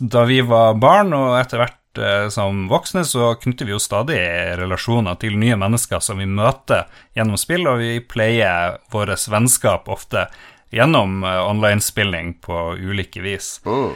da 0.00 0.24
vi 0.26 0.40
var 0.46 0.78
barn, 0.82 1.14
og 1.14 1.36
etter 1.38 1.62
hvert 1.62 2.02
eh, 2.02 2.26
som 2.34 2.66
voksne, 2.70 3.04
så 3.06 3.32
knytter 3.42 3.66
vi 3.66 3.74
jo 3.74 3.82
stadig 3.82 4.20
relasjoner 4.58 5.18
til 5.22 5.38
nye 5.38 5.58
mennesker 5.58 6.02
som 6.02 6.22
vi 6.22 6.26
møter 6.30 6.86
gjennom 7.18 7.38
spill, 7.38 7.66
og 7.70 7.82
vi 7.82 7.98
pleier 8.02 8.78
våre 8.94 9.18
vennskap 9.18 9.90
ofte 9.90 10.26
gjennom 10.74 11.22
eh, 11.26 11.42
online-spilling 11.42 12.34
på 12.42 12.64
ulike 12.82 13.22
vis. 13.22 13.56
Mm. 13.66 13.94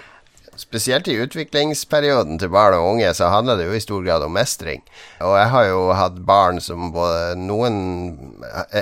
Spesielt 0.57 1.09
i 1.09 1.19
utviklingsperioden 1.21 2.38
til 2.40 2.51
barn 2.53 2.79
og 2.79 2.95
unge 2.95 3.11
så 3.16 3.29
handler 3.33 3.59
det 3.61 3.66
jo 3.69 3.77
i 3.77 3.83
stor 3.85 4.05
grad 4.07 4.25
om 4.25 4.33
mestring. 4.33 4.83
Og 5.21 5.35
jeg 5.37 5.51
har 5.53 5.66
jo 5.69 5.81
hatt 5.97 6.19
barn 6.29 6.61
som 6.64 6.90
både 6.95 7.37
noen 7.40 7.77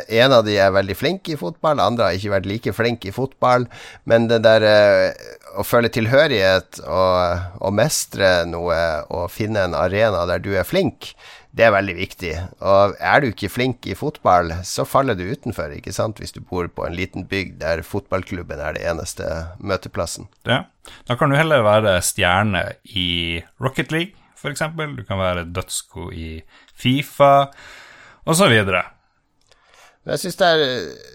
En 0.09 0.35
av 0.35 0.45
de 0.47 0.55
er 0.61 0.75
veldig 0.75 0.97
flink 0.97 1.29
i 1.33 1.39
fotball, 1.39 1.83
andre 1.83 2.09
har 2.09 2.19
ikke 2.19 2.35
vært 2.37 2.49
like 2.49 2.75
flink 2.77 3.07
i 3.09 3.15
fotball. 3.15 3.67
Men 4.09 4.29
det 4.31 4.43
der 4.47 4.67
eh, 4.69 5.31
å 5.59 5.65
føle 5.67 5.91
tilhørighet 5.93 6.81
og, 6.85 7.47
og 7.61 7.75
mestre 7.75 8.45
noe 8.49 8.79
og 9.11 9.31
finne 9.33 9.67
en 9.67 9.79
arena 9.79 10.25
der 10.31 10.43
du 10.45 10.53
er 10.55 10.67
flink, 10.69 11.13
Det 11.55 11.69
er 11.69 11.75
veldig 11.75 11.95
viktig. 11.95 12.33
Og 12.67 12.97
er 12.99 13.23
du 13.23 13.29
ikke 13.29 13.51
flink 13.53 13.87
i 13.87 13.95
fotball, 13.95 14.51
så 14.67 14.83
faller 14.89 15.15
du 15.15 15.23
utenfor, 15.29 15.71
ikke 15.77 15.95
sant, 15.95 16.19
hvis 16.19 16.35
du 16.35 16.41
bor 16.43 16.67
på 16.67 16.87
en 16.89 16.97
liten 16.99 17.29
bygd 17.31 17.61
der 17.63 17.85
fotballklubben 17.87 18.59
er 18.59 18.75
det 18.75 18.83
eneste 18.91 19.29
møteplassen. 19.63 20.27
Ja. 20.49 20.65
Da 21.09 21.17
kan 21.17 21.31
du 21.31 21.39
heller 21.39 21.63
være 21.65 21.95
stjerne 22.05 22.65
i 22.91 23.41
Rocket 23.63 23.95
League, 23.95 24.19
f.eks. 24.35 24.67
Du 24.75 25.05
kan 25.07 25.23
være 25.23 25.47
dødsgod 25.55 26.13
i 26.19 26.43
Fifa, 26.75 27.47
osv. 28.27 28.59
Jeg 30.05 30.21
syns 30.21 30.37
det, 30.37 30.49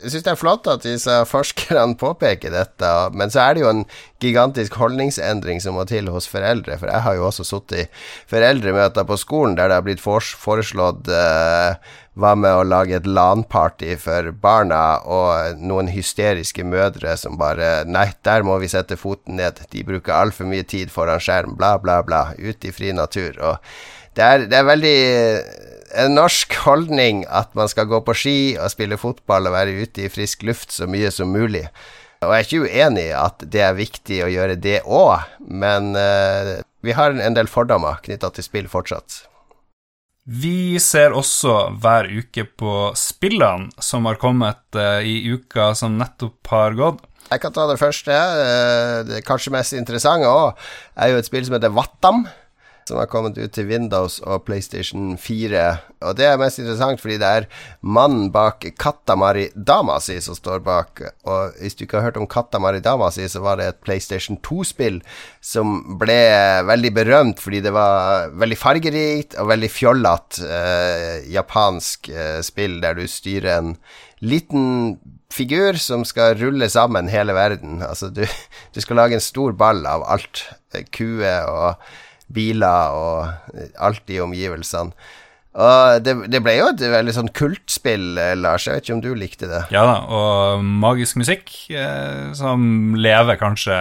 det, 0.01 0.19
er 0.31 0.37
flott 0.39 0.65
at 0.71 0.81
disse 0.81 1.13
forskerne 1.29 1.93
påpeker 2.01 2.49
dette, 2.49 2.93
men 3.13 3.29
så 3.29 3.43
er 3.43 3.53
det 3.53 3.61
jo 3.61 3.69
en 3.69 3.83
gigantisk 4.17 4.79
holdningsendring 4.81 5.61
som 5.61 5.77
må 5.77 5.85
til 5.85 6.09
hos 6.09 6.25
foreldre. 6.31 6.79
For 6.81 6.89
jeg 6.89 7.05
har 7.05 7.19
jo 7.19 7.27
også 7.27 7.45
sittet 7.45 7.83
i 7.83 7.85
foreldremøter 8.33 9.05
på 9.05 9.19
skolen 9.21 9.53
der 9.59 9.69
det 9.69 9.77
har 9.77 9.85
blitt 9.85 10.01
foreslått 10.01 11.11
uh, 11.13 11.77
hva 12.19 12.33
med 12.33 12.49
å 12.49 12.65
lage 12.65 12.97
et 12.97 13.05
LAN-party 13.05 13.93
for 14.01 14.33
barna, 14.41 14.81
og 15.05 15.61
noen 15.61 15.93
hysteriske 15.93 16.65
mødre 16.65 17.13
som 17.13 17.37
bare 17.37 17.85
Nei, 17.85 18.09
der 18.25 18.41
må 18.41 18.57
vi 18.57 18.73
sette 18.73 18.97
foten 18.97 19.37
ned. 19.37 19.61
De 19.69 19.85
bruker 19.85 20.17
altfor 20.17 20.49
mye 20.49 20.65
tid 20.65 20.89
foran 20.89 21.21
skjerm, 21.21 21.53
bla, 21.61 21.75
bla, 21.77 22.01
bla. 22.01 22.31
Ut 22.41 22.65
i 22.65 22.73
fri 22.73 22.89
natur. 22.97 23.37
Og 23.37 23.61
det 24.17 24.25
er, 24.25 24.49
det 24.49 24.57
er 24.57 24.71
veldig 24.73 24.97
en 25.97 26.15
norsk 26.17 26.53
holdning 26.65 27.23
at 27.29 27.53
man 27.57 27.69
skal 27.71 27.89
gå 27.89 28.01
på 28.05 28.15
ski 28.17 28.37
og 28.59 28.71
spille 28.73 28.99
fotball 28.99 29.49
og 29.49 29.55
være 29.55 29.77
ute 29.81 30.05
i 30.05 30.11
frisk 30.11 30.43
luft 30.47 30.75
så 30.75 30.87
mye 30.89 31.11
som 31.13 31.31
mulig. 31.33 31.65
Og 32.19 32.33
jeg 32.33 32.35
er 32.35 32.47
ikke 32.47 32.65
uenig 32.67 33.05
i 33.07 33.15
at 33.15 33.43
det 33.47 33.61
er 33.63 33.77
viktig 33.77 34.19
å 34.25 34.31
gjøre 34.31 34.59
det 34.59 34.81
òg, 34.83 35.23
men 35.39 35.93
uh, 35.95 36.59
vi 36.83 36.95
har 36.95 37.15
en 37.15 37.37
del 37.37 37.47
fordommer 37.47 38.01
knytta 38.03 38.31
til 38.35 38.45
spill 38.45 38.67
fortsatt. 38.71 39.23
Vi 40.29 40.77
ser 40.83 41.15
også 41.15 41.71
hver 41.81 42.09
uke 42.11 42.43
på 42.59 42.73
spillene 42.99 43.71
som 43.81 44.05
har 44.09 44.19
kommet 44.21 44.61
uh, 44.75 44.99
i 44.99 45.31
uka 45.31 45.71
som 45.79 45.95
nettopp 45.97 46.51
har 46.51 46.75
gått. 46.77 47.05
Jeg 47.29 47.41
kan 47.43 47.55
ta 47.55 47.69
det 47.69 47.79
første. 47.79 48.11
Uh, 48.11 48.99
det 49.07 49.23
kanskje 49.23 49.55
mest 49.55 49.77
interessante 49.79 50.27
òg 50.27 50.59
er 50.99 51.13
jo 51.13 51.23
et 51.23 51.29
spill 51.29 51.47
som 51.47 51.55
heter 51.55 51.73
Vattam 51.73 52.27
som 52.89 52.97
har 52.97 53.09
kommet 53.11 53.37
ut 53.37 53.53
til 53.53 53.67
Windows 53.69 54.17
og 54.25 54.43
PlayStation 54.47 55.13
4. 55.21 55.65
Og 56.07 56.15
det 56.17 56.25
er 56.25 56.39
mest 56.41 56.61
interessant 56.61 57.01
fordi 57.01 57.19
det 57.21 57.29
er 57.29 57.47
mannen 57.85 58.31
bak 58.33 58.65
Katamari 58.81 59.49
Damasi 59.53 60.17
som 60.25 60.37
står 60.37 60.63
bak. 60.65 61.03
Og 61.29 61.59
hvis 61.59 61.77
du 61.77 61.85
ikke 61.85 61.99
har 61.99 62.09
hørt 62.09 62.19
om 62.21 62.27
Katamari 62.29 62.81
Damasi, 62.83 63.27
så 63.29 63.43
var 63.45 63.59
det 63.59 63.69
et 63.69 63.81
PlayStation 63.85 64.39
2-spill 64.45 64.99
som 65.41 65.77
ble 66.01 66.19
veldig 66.69 66.93
berømt 66.97 67.43
fordi 67.43 67.61
det 67.65 67.75
var 67.75 68.33
veldig 68.39 68.59
fargerikt 68.59 69.37
og 69.39 69.51
veldig 69.53 69.71
fjollete 69.71 70.49
eh, 70.49 71.29
japansk 71.33 72.11
eh, 72.11 72.41
spill 72.45 72.79
der 72.83 72.97
du 72.97 73.05
styrer 73.07 73.59
en 73.59 73.73
liten 74.19 74.97
figur 75.31 75.77
som 75.79 76.03
skal 76.07 76.37
rulle 76.39 76.69
sammen 76.69 77.09
hele 77.11 77.35
verden. 77.37 77.83
Altså, 77.85 78.09
du, 78.09 78.25
du 78.75 78.81
skal 78.81 78.99
lage 78.99 79.19
en 79.19 79.23
stor 79.23 79.53
ball 79.57 79.85
av 79.87 80.05
alt. 80.09 80.47
Kuer 80.93 81.47
og 81.49 81.89
biler 82.33 82.95
og 82.95 83.57
alt 83.81 84.13
i 84.13 84.21
omgivelsene. 84.23 84.93
Og 85.59 86.03
det, 86.05 86.13
det, 86.29 86.39
ble 86.45 86.53
jo 86.59 86.67
et 86.69 86.83
veldig 86.91 87.13
sånn 87.15 87.31
kultspill, 87.35 88.13
Lars. 88.37 88.67
Jeg 88.67 88.77
vet 88.77 88.85
ikke 88.85 88.97
om 88.99 89.01
du 89.03 89.09
likte 89.17 89.49
det? 89.49 89.63
Ja 89.73 89.81
da, 89.87 89.95
og 90.05 90.61
magisk 90.63 91.17
musikk 91.19 91.51
eh, 91.73 92.29
som 92.37 92.93
lever 92.95 93.39
kanskje 93.41 93.79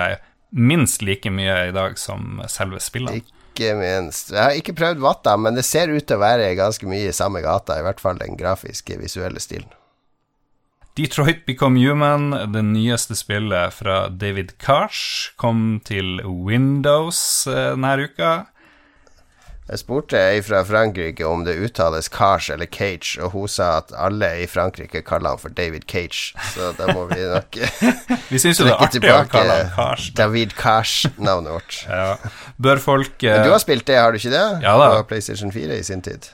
minst 0.56 1.04
like 1.04 1.30
mye 1.30 1.68
i 1.68 1.74
dag 1.76 1.98
som 2.00 2.40
selve 2.48 2.80
spillene. 2.82 3.20
Ikke 3.20 3.74
minst. 3.76 4.32
Jeg 4.32 4.40
har 4.40 4.56
ikke 4.56 4.76
prøvd 4.78 5.04
Vatta, 5.04 5.36
men 5.36 5.58
det 5.58 5.66
ser 5.68 5.92
ut 5.92 6.06
til 6.08 6.16
å 6.16 6.24
være 6.24 6.54
ganske 6.58 6.88
mye 6.88 7.10
i 7.10 7.16
samme 7.16 7.44
gata, 7.44 7.76
i 7.78 7.84
hvert 7.84 8.00
fall 8.00 8.20
den 8.20 8.38
grafiske, 8.40 8.96
visuelle 9.02 9.42
stilen. 9.42 9.68
Detroit 10.98 11.46
Become 11.46 11.78
Human, 11.78 12.32
det 12.52 12.62
nyeste 12.66 13.14
spillet 13.14 13.70
fra 13.70 14.08
David 14.08 14.56
Cash, 14.58 15.30
kom 15.38 15.78
til 15.86 16.18
Windows 16.26 17.20
eh, 17.46 17.76
denne 17.76 17.92
uka. 18.02 18.30
Jeg 19.68 19.78
spurte 19.84 20.18
ei 20.18 20.40
fra 20.42 20.64
Frankrike 20.66 21.22
om 21.28 21.44
det 21.46 21.54
uttales 21.62 22.10
Cash 22.10 22.50
eller 22.50 22.66
Cage, 22.66 23.20
og 23.22 23.30
hun 23.36 23.46
sa 23.46 23.68
at 23.76 23.94
alle 23.94 24.32
i 24.42 24.48
Frankrike 24.50 25.04
kaller 25.06 25.36
han 25.36 25.42
for 25.44 25.54
David 25.54 25.86
Cage, 25.86 26.34
så 26.50 26.72
da 26.74 26.90
må 26.90 27.06
vi 27.12 27.20
nok 27.30 27.60
Vi 28.32 28.42
syns 28.42 28.58
jo 28.58 28.66
det 28.66 28.74
er 28.74 28.82
artig 28.88 29.04
å 29.06 29.20
kalle 29.30 29.60
han 29.60 29.70
Cash. 29.76 30.10
David 30.18 30.56
Cash-navnet 30.58 31.60
vårt. 31.60 31.78
ja. 31.86 32.16
Bør 32.58 32.82
folk 32.82 33.22
uh... 33.22 33.38
Du 33.46 33.52
har 33.54 33.62
spilt 33.62 33.86
det, 33.86 34.00
har 34.02 34.10
du 34.10 34.18
ikke 34.18 34.34
det? 34.34 34.46
Ja 34.66 34.74
da. 34.82 34.90
På 34.98 35.12
PlayStation 35.14 35.54
4 35.54 35.78
i 35.78 35.86
sin 35.86 36.02
tid. 36.02 36.32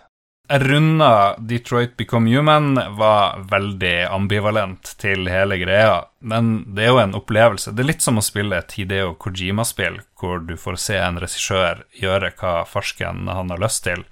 Runda 0.48 1.36
Detroit 1.38 1.96
Become 1.96 2.30
Human, 2.30 2.74
var 2.96 3.40
veldig 3.50 4.04
ambivalent 4.12 4.90
til 5.00 5.28
hele 5.28 5.56
greia. 5.56 6.02
Men 6.20 6.58
det 6.76 6.84
er 6.84 6.92
jo 6.92 7.00
en 7.00 7.16
opplevelse. 7.16 7.72
Det 7.72 7.80
er 7.84 7.88
litt 7.94 8.04
som 8.04 8.20
å 8.20 8.24
spille 8.24 8.58
et 8.60 8.76
Hideo 8.76 9.14
Kojima-spill, 9.16 10.02
hvor 10.20 10.44
du 10.44 10.56
får 10.60 10.76
se 10.82 10.98
en 11.00 11.20
regissør 11.22 11.86
gjøre 11.96 12.34
hva 12.40 12.58
farsken 12.68 13.24
han 13.32 13.54
har 13.54 13.62
lyst 13.64 13.86
til. 13.88 14.04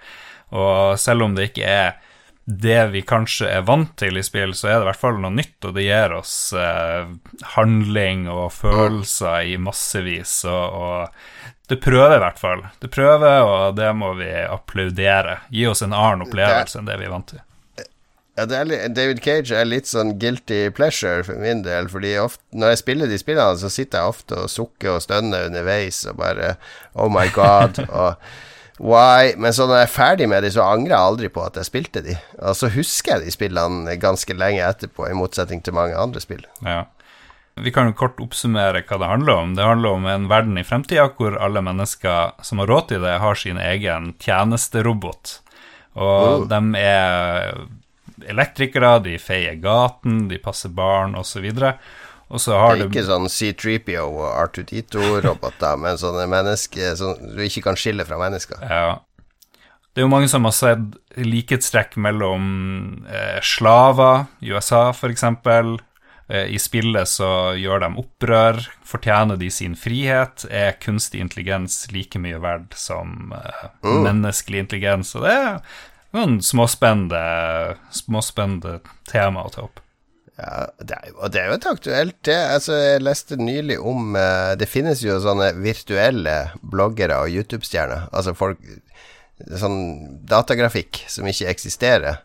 Og 0.57 0.97
selv 1.01 1.29
om 1.29 1.37
det 1.37 1.51
ikke 1.51 1.69
er 1.69 2.01
det 2.45 2.87
vi 2.91 3.05
kanskje 3.07 3.47
er 3.49 3.63
vant 3.67 3.93
til 3.99 4.19
i 4.19 4.25
spill, 4.27 4.55
så 4.59 4.69
er 4.69 4.75
det 4.77 4.87
i 4.87 4.89
hvert 4.91 5.03
fall 5.05 5.21
noe 5.23 5.35
nytt, 5.35 5.59
og 5.63 5.77
det 5.77 5.85
gir 5.87 6.17
oss 6.17 6.35
eh, 6.59 7.13
handling 7.55 8.27
og 8.33 8.49
følelser 8.57 9.53
i 9.53 9.55
massevis. 9.63 10.41
Og, 10.51 10.83
og 10.83 11.71
det 11.71 11.79
prøver 11.85 12.17
i 12.19 12.25
hvert 12.25 12.43
fall. 12.43 12.67
Det 12.83 12.91
prøver, 12.93 13.47
og 13.47 13.79
det 13.79 13.93
må 13.95 14.11
vi 14.19 14.29
applaudere. 14.43 15.39
Gi 15.55 15.69
oss 15.71 15.87
en 15.87 15.95
annen 15.95 16.27
opplevelse 16.27 16.81
enn 16.81 16.91
det 16.91 16.99
vi 16.99 17.07
er 17.09 17.15
vant 17.15 17.31
til. 17.31 17.47
Ja, 18.33 18.47
litt, 18.65 18.95
David 18.97 19.21
Cage 19.21 19.53
er 19.53 19.69
litt 19.69 19.91
sånn 19.91 20.15
guilty 20.19 20.65
pleasure 20.75 21.21
for 21.27 21.39
min 21.39 21.61
del. 21.67 21.91
Fordi 21.93 22.15
ofte, 22.21 22.43
når 22.57 22.73
jeg 22.73 22.81
spiller 22.81 23.11
de 23.11 23.19
spillene, 23.21 23.61
så 23.61 23.71
sitter 23.71 24.01
jeg 24.01 24.15
ofte 24.15 24.39
og 24.41 24.51
sukker 24.51 24.97
og 24.97 25.05
stønner 25.05 25.51
underveis 25.51 26.01
og 26.09 26.19
bare 26.23 26.55
Oh 26.97 27.13
my 27.13 27.29
God. 27.37 27.85
og 28.03 28.17
Why? 28.83 29.37
Men 29.39 29.55
så 29.55 29.69
når 29.69 29.79
jeg 29.79 29.87
er 29.87 29.93
ferdig 29.95 30.27
med 30.31 30.43
de, 30.43 30.51
så 30.51 30.65
angrer 30.67 30.97
jeg 30.97 31.11
aldri 31.13 31.29
på 31.31 31.45
at 31.45 31.59
jeg 31.61 31.69
spilte 31.69 32.03
de. 32.03 32.17
Og 32.43 32.57
så 32.59 32.71
husker 32.75 33.15
jeg 33.15 33.29
de 33.29 33.35
spillene 33.35 33.95
ganske 34.03 34.35
lenge 34.35 34.65
etterpå, 34.67 35.07
i 35.07 35.15
motsetning 35.15 35.63
til 35.63 35.77
mange 35.77 35.95
andre 35.99 36.23
spill. 36.23 36.43
Ja. 36.67 36.83
Vi 37.63 37.71
kan 37.71 37.91
jo 37.91 37.95
kort 37.95 38.19
oppsummere 38.23 38.81
hva 38.89 38.99
det 38.99 39.11
handler 39.11 39.37
om. 39.37 39.55
Det 39.55 39.69
handler 39.69 39.99
om 39.99 40.09
en 40.09 40.27
verden 40.31 40.59
i 40.59 40.67
fremtida 40.67 41.05
hvor 41.15 41.37
alle 41.39 41.63
mennesker 41.63 42.35
som 42.43 42.63
har 42.63 42.73
råd 42.73 42.89
til 42.91 43.07
det, 43.07 43.19
har 43.23 43.39
sin 43.39 43.61
egen 43.61 44.15
tjenesterobot. 44.19 45.37
Og 45.93 46.43
oh. 46.43 46.47
de 46.49 46.81
er 46.81 47.53
elektrikere, 48.33 48.97
de 49.05 49.19
feier 49.21 49.61
gaten, 49.63 50.25
de 50.31 50.41
passer 50.43 50.73
barn 50.75 51.15
osv. 51.19 51.45
Og 51.53 51.61
så 51.61 51.75
har 52.57 52.79
det 52.79 52.87
er 52.87 52.91
ikke 52.91 53.05
sånn 53.05 53.29
C3PO 53.29 54.05
og 54.09 54.29
R2D2-roboter, 54.47 55.79
men 55.85 56.01
sånne 56.01 56.25
mennesker 56.33 56.97
som 56.99 57.17
du 57.37 57.43
ikke 57.45 57.67
kan 57.69 57.79
skille 57.79 58.07
fra 58.09 58.21
mennesker. 58.21 58.63
Ja. 58.65 59.01
Det 59.93 60.01
er 60.01 60.07
jo 60.07 60.13
mange 60.15 60.31
som 60.33 60.49
har 60.49 60.55
sett 60.57 61.19
likhetstrekk 61.21 61.99
mellom 62.01 62.45
eh, 63.05 63.41
slaver 63.45 64.25
i 64.41 64.55
USA, 64.55 64.87
f.eks., 64.95 65.27
Eh, 66.33 66.47
I 66.55 66.59
spillet 66.59 67.09
så 67.09 67.53
gjør 67.59 67.85
de 67.85 67.91
opprør. 68.01 68.61
Fortjener 68.89 69.37
de 69.41 69.51
sin 69.53 69.77
frihet? 69.77 70.47
Er 70.49 70.79
kunstig 70.81 71.21
intelligens 71.21 71.85
like 71.93 72.21
mye 72.23 72.41
verdt 72.43 72.77
som 72.79 73.35
uh, 73.37 73.69
mm. 73.85 74.03
menneskelig 74.07 74.67
intelligens? 74.67 75.13
Og 75.19 75.27
det 75.27 75.35
er 75.37 75.59
noen 76.17 76.41
småspennende, 76.45 77.77
småspennende 77.93 78.79
tema 79.11 79.45
å 79.45 79.53
ta 79.53 79.67
opp. 79.67 79.82
Ja, 80.43 80.67
det 80.83 80.97
er, 80.97 81.13
og 81.15 81.31
det 81.31 81.39
er 81.39 81.51
jo 81.51 81.59
et 81.59 81.69
aktuelt 81.71 82.17
det. 82.27 82.39
Altså, 82.57 82.75
jeg 82.81 83.05
leste 83.05 83.39
nylig 83.39 83.79
om 83.79 84.17
uh, 84.17 84.55
Det 84.59 84.67
finnes 84.71 85.03
jo 85.05 85.21
sånne 85.23 85.53
virtuelle 85.63 86.37
bloggere 86.63 87.21
og 87.23 87.31
YouTube-stjerner. 87.31 88.09
Altså 88.13 88.35
folk 88.39 88.63
Sånn 89.59 90.21
datagrafikk 90.29 91.01
som 91.11 91.27
ikke 91.27 91.49
eksisterer. 91.51 92.21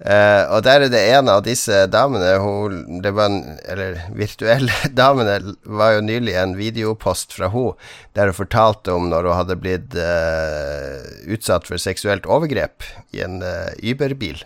Uh, 0.00 0.48
og 0.56 0.62
der 0.66 0.86
er 0.86 0.90
det 0.90 1.02
en 1.14 1.28
av 1.30 1.42
disse 1.44 1.82
damene 1.92 2.32
hun, 2.42 3.02
det 3.04 3.12
var 3.14 3.28
en, 3.30 3.58
Eller 3.70 4.00
virtuelle 4.16 4.72
damene 5.00 5.54
var 5.62 5.94
jo 5.94 6.06
nylig 6.06 6.34
en 6.40 6.56
videopost 6.58 7.36
fra 7.36 7.50
hun 7.52 7.76
der 8.16 8.32
hun 8.32 8.38
fortalte 8.40 8.94
om 8.96 9.10
når 9.12 9.28
hun 9.28 9.38
hadde 9.38 9.58
blitt 9.60 9.98
uh, 10.00 11.04
utsatt 11.36 11.68
for 11.68 11.82
seksuelt 11.82 12.26
overgrep 12.26 12.88
i 13.14 13.22
en 13.26 13.38
Uber-bil. 13.84 14.42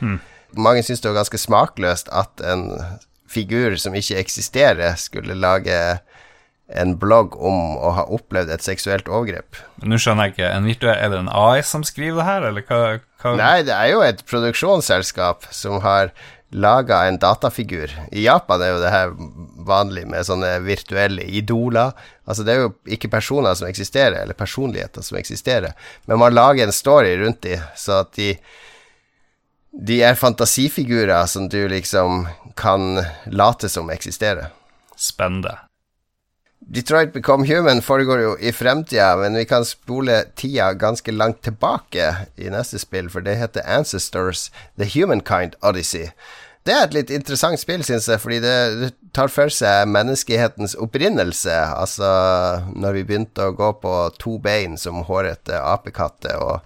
Hmm. 0.00 0.18
Mange 0.56 0.84
syns 0.86 1.02
det 1.04 1.10
var 1.10 1.20
ganske 1.20 1.40
smakløst 1.40 2.08
at 2.14 2.40
en 2.44 2.70
figur 3.28 3.76
som 3.76 3.96
ikke 3.96 4.16
eksisterer, 4.22 4.96
skulle 4.96 5.36
lage 5.36 5.98
en 6.68 6.94
blogg 7.00 7.36
om 7.40 7.76
å 7.80 7.92
ha 7.96 8.04
opplevd 8.12 8.52
et 8.52 8.64
seksuelt 8.64 9.08
overgrep. 9.08 9.56
Men 9.80 9.94
Nå 9.94 10.00
skjønner 10.00 10.28
jeg 10.28 10.36
ikke, 10.36 10.48
en 10.52 10.68
virtuell, 10.68 10.98
Er 11.00 11.12
det 11.12 11.20
en 11.22 11.30
AI 11.32 11.62
som 11.64 11.84
skriver 11.84 12.20
det 12.20 12.26
her, 12.28 12.48
eller 12.50 12.66
hva, 12.68 12.80
hva? 13.22 13.36
Nei, 13.40 13.62
det 13.64 13.76
er 13.76 13.92
jo 13.94 14.02
et 14.04 14.24
produksjonsselskap 14.28 15.48
som 15.54 15.80
har 15.84 16.12
laga 16.50 17.02
en 17.04 17.18
datafigur. 17.20 17.92
I 18.12 18.24
Japan 18.24 18.62
er 18.64 18.72
jo 18.72 18.80
det 18.80 18.92
her 18.92 19.10
vanlig 19.68 20.06
med 20.08 20.24
sånne 20.24 20.54
virtuelle 20.64 21.24
idoler. 21.24 21.92
Altså 22.28 22.44
det 22.44 22.54
er 22.54 22.62
jo 22.62 22.70
ikke 22.96 23.10
personer 23.12 23.56
som 23.56 23.68
eksisterer, 23.68 24.22
eller 24.22 24.36
personligheter 24.36 25.04
som 25.04 25.18
eksisterer, 25.20 25.76
men 26.08 26.20
man 26.20 26.36
lager 26.36 26.68
en 26.68 26.72
story 26.72 27.16
rundt 27.20 27.42
dem, 27.44 27.64
så 27.76 28.02
at 28.04 28.12
de 28.16 28.34
de 29.78 30.00
er 30.02 30.18
fantasifigurer 30.18 31.26
som 31.30 31.48
du 31.48 31.60
liksom 31.70 32.26
kan 32.58 33.04
late 33.30 33.68
som 33.68 33.90
eksisterer. 33.90 34.50
Spennende. 34.96 35.54
Detroit 36.58 37.12
Become 37.12 37.46
Human 37.46 37.82
foregår 37.82 38.20
jo 38.20 38.32
i 38.40 38.52
fremtida, 38.52 39.14
men 39.16 39.38
vi 39.38 39.44
kan 39.48 39.64
spole 39.64 40.24
tida 40.36 40.72
ganske 40.74 41.12
langt 41.14 41.40
tilbake 41.46 42.10
i 42.36 42.50
neste 42.50 42.80
spill, 42.82 43.08
for 43.08 43.24
det 43.24 43.38
heter 43.38 43.64
Ancestors 43.64 44.50
The 44.76 44.88
Humankind 44.92 45.54
Odyssey. 45.62 46.10
Det 46.66 46.74
er 46.74 46.84
et 46.84 46.96
litt 46.96 47.14
interessant 47.14 47.60
spill, 47.62 47.84
syns 47.86 48.10
jeg, 48.10 48.20
fordi 48.20 48.42
det, 48.44 48.92
tar 49.16 49.30
for 49.32 49.48
seg 49.48 49.88
menneskehetens 49.88 50.74
opprinnelse. 50.76 51.54
Altså 51.54 52.10
når 52.74 52.98
vi 52.98 53.06
begynte 53.08 53.48
å 53.48 53.54
gå 53.56 53.70
på 53.80 53.94
to 54.20 54.36
bein 54.42 54.76
som 54.76 55.06
hårete 55.08 55.56
apekatter 55.62 56.36
og 56.42 56.60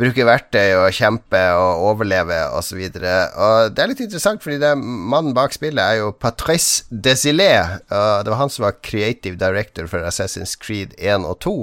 bruke 0.00 0.24
verktøy 0.26 0.74
og 0.74 0.94
kjempe 0.96 1.40
og 1.54 1.84
overleve 1.90 2.38
osv. 2.56 2.80
Og, 2.88 2.96
så 2.98 3.12
og 3.46 3.74
det 3.74 3.82
er 3.84 3.90
litt 3.92 4.02
interessant, 4.02 4.42
fordi 4.42 4.58
det, 4.62 4.72
mannen 4.78 5.34
bak 5.36 5.54
spillet 5.54 5.82
er 5.82 6.00
jo 6.00 6.10
Patrice 6.18 6.86
Desilets. 6.90 7.84
Det 7.88 8.32
var 8.32 8.40
han 8.40 8.52
som 8.52 8.66
var 8.66 8.80
creative 8.82 9.38
director 9.40 9.88
for 9.90 10.06
Assassin's 10.06 10.56
Creed 10.58 10.96
1 10.98 11.28
og 11.28 11.38
2, 11.46 11.54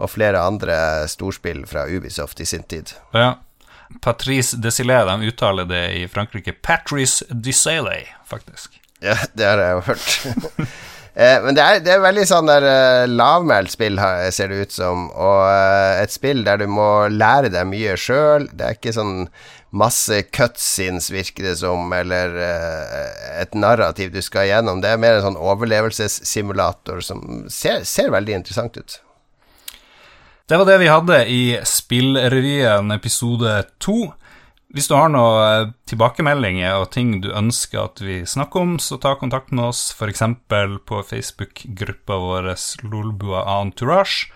og 0.00 0.12
flere 0.12 0.40
andre 0.40 0.76
storspill 1.12 1.64
fra 1.68 1.86
Ubisoft 1.90 2.40
i 2.40 2.48
sin 2.48 2.64
tid. 2.70 2.96
Ja. 3.16 3.34
Patrice 4.02 4.56
Desilets, 4.58 5.10
de 5.10 5.28
uttaler 5.28 5.68
det 5.68 5.84
i 5.98 6.08
Frankrike 6.10 6.56
Patrice 6.64 7.28
Desilets, 7.28 8.16
faktisk. 8.26 8.80
Ja, 9.04 9.18
det 9.36 9.44
har 9.44 9.60
jeg 9.60 9.76
jo 9.76 9.86
hørt. 9.92 10.10
Eh, 11.14 11.36
men 11.44 11.54
det 11.54 11.62
er, 11.62 11.82
det 11.84 11.92
er, 11.94 12.00
veldig 12.02 12.24
sånn 12.26 12.48
der 12.50 12.64
uh, 12.66 13.04
lavmælt 13.06 13.70
spill, 13.70 14.00
ser 14.34 14.50
det 14.50 14.64
ut 14.66 14.74
som. 14.74 15.06
Og 15.12 15.42
uh, 15.46 16.00
et 16.02 16.10
spill 16.10 16.42
der 16.46 16.58
du 16.64 16.66
må 16.66 17.06
lære 17.12 17.52
deg 17.54 17.68
mye 17.70 17.94
sjøl. 18.00 18.48
Det 18.50 18.66
er 18.66 18.78
ikke 18.78 18.96
sånn 18.96 19.28
masse 19.74 20.20
cutscenes, 20.34 21.12
virker 21.14 21.46
det 21.48 21.56
som, 21.62 21.86
eller 21.94 22.34
uh, 22.34 23.14
et 23.38 23.54
narrativ 23.54 24.10
du 24.14 24.20
skal 24.26 24.50
gjennom. 24.50 24.82
Det 24.82 24.90
er 24.90 25.00
mer 25.02 25.20
en 25.20 25.28
sånn 25.28 25.38
overlevelsessimulator 25.38 27.02
som 27.06 27.44
ser, 27.46 27.86
ser 27.86 28.10
veldig 28.14 28.40
interessant 28.40 28.78
ut. 28.78 28.98
Det 30.50 30.58
var 30.60 30.68
det 30.68 30.80
vi 30.82 30.90
hadde 30.92 31.22
i 31.30 31.42
Spillrevyen 31.64 32.90
episode 32.92 33.54
to. 33.80 34.10
Hvis 34.74 34.88
du 34.90 34.96
har 34.98 35.12
noen 35.12 35.68
tilbakemeldinger 35.86 36.80
og 36.80 36.88
ting 36.96 37.20
du 37.22 37.28
ønsker 37.30 37.84
at 37.84 38.00
vi 38.02 38.16
snakker 38.26 38.64
om, 38.64 38.72
så 38.82 38.98
ta 38.98 39.12
kontakt 39.20 39.52
med 39.54 39.68
oss 39.68 39.92
f.eks. 39.94 40.24
på 40.50 41.02
Facebook-gruppa 41.06 42.16
vår 42.18 42.48
Lolbua 42.82 43.44
Entourage. 43.60 44.32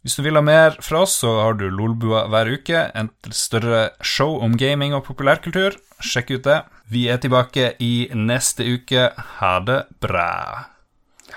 Hvis 0.00 0.16
du 0.16 0.22
vil 0.24 0.40
ha 0.40 0.44
mer 0.44 0.78
fra 0.84 1.02
oss, 1.04 1.18
så 1.20 1.34
har 1.36 1.60
du 1.60 1.66
Lolbua 1.68 2.24
hver 2.32 2.48
uke, 2.56 2.80
et 2.96 3.30
større 3.36 3.90
show 4.00 4.38
om 4.44 4.56
gaming 4.56 4.96
og 4.96 5.04
populærkultur. 5.04 5.76
Sjekk 6.00 6.32
ut 6.32 6.48
det. 6.48 6.58
Vi 6.88 7.04
er 7.12 7.20
tilbake 7.20 7.74
i 7.84 8.08
neste 8.16 8.64
uke. 8.64 9.10
Ha 9.40 9.54
det 9.68 9.82
bra. 10.00 10.32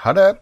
Ha 0.05 0.15
det. 0.15 0.31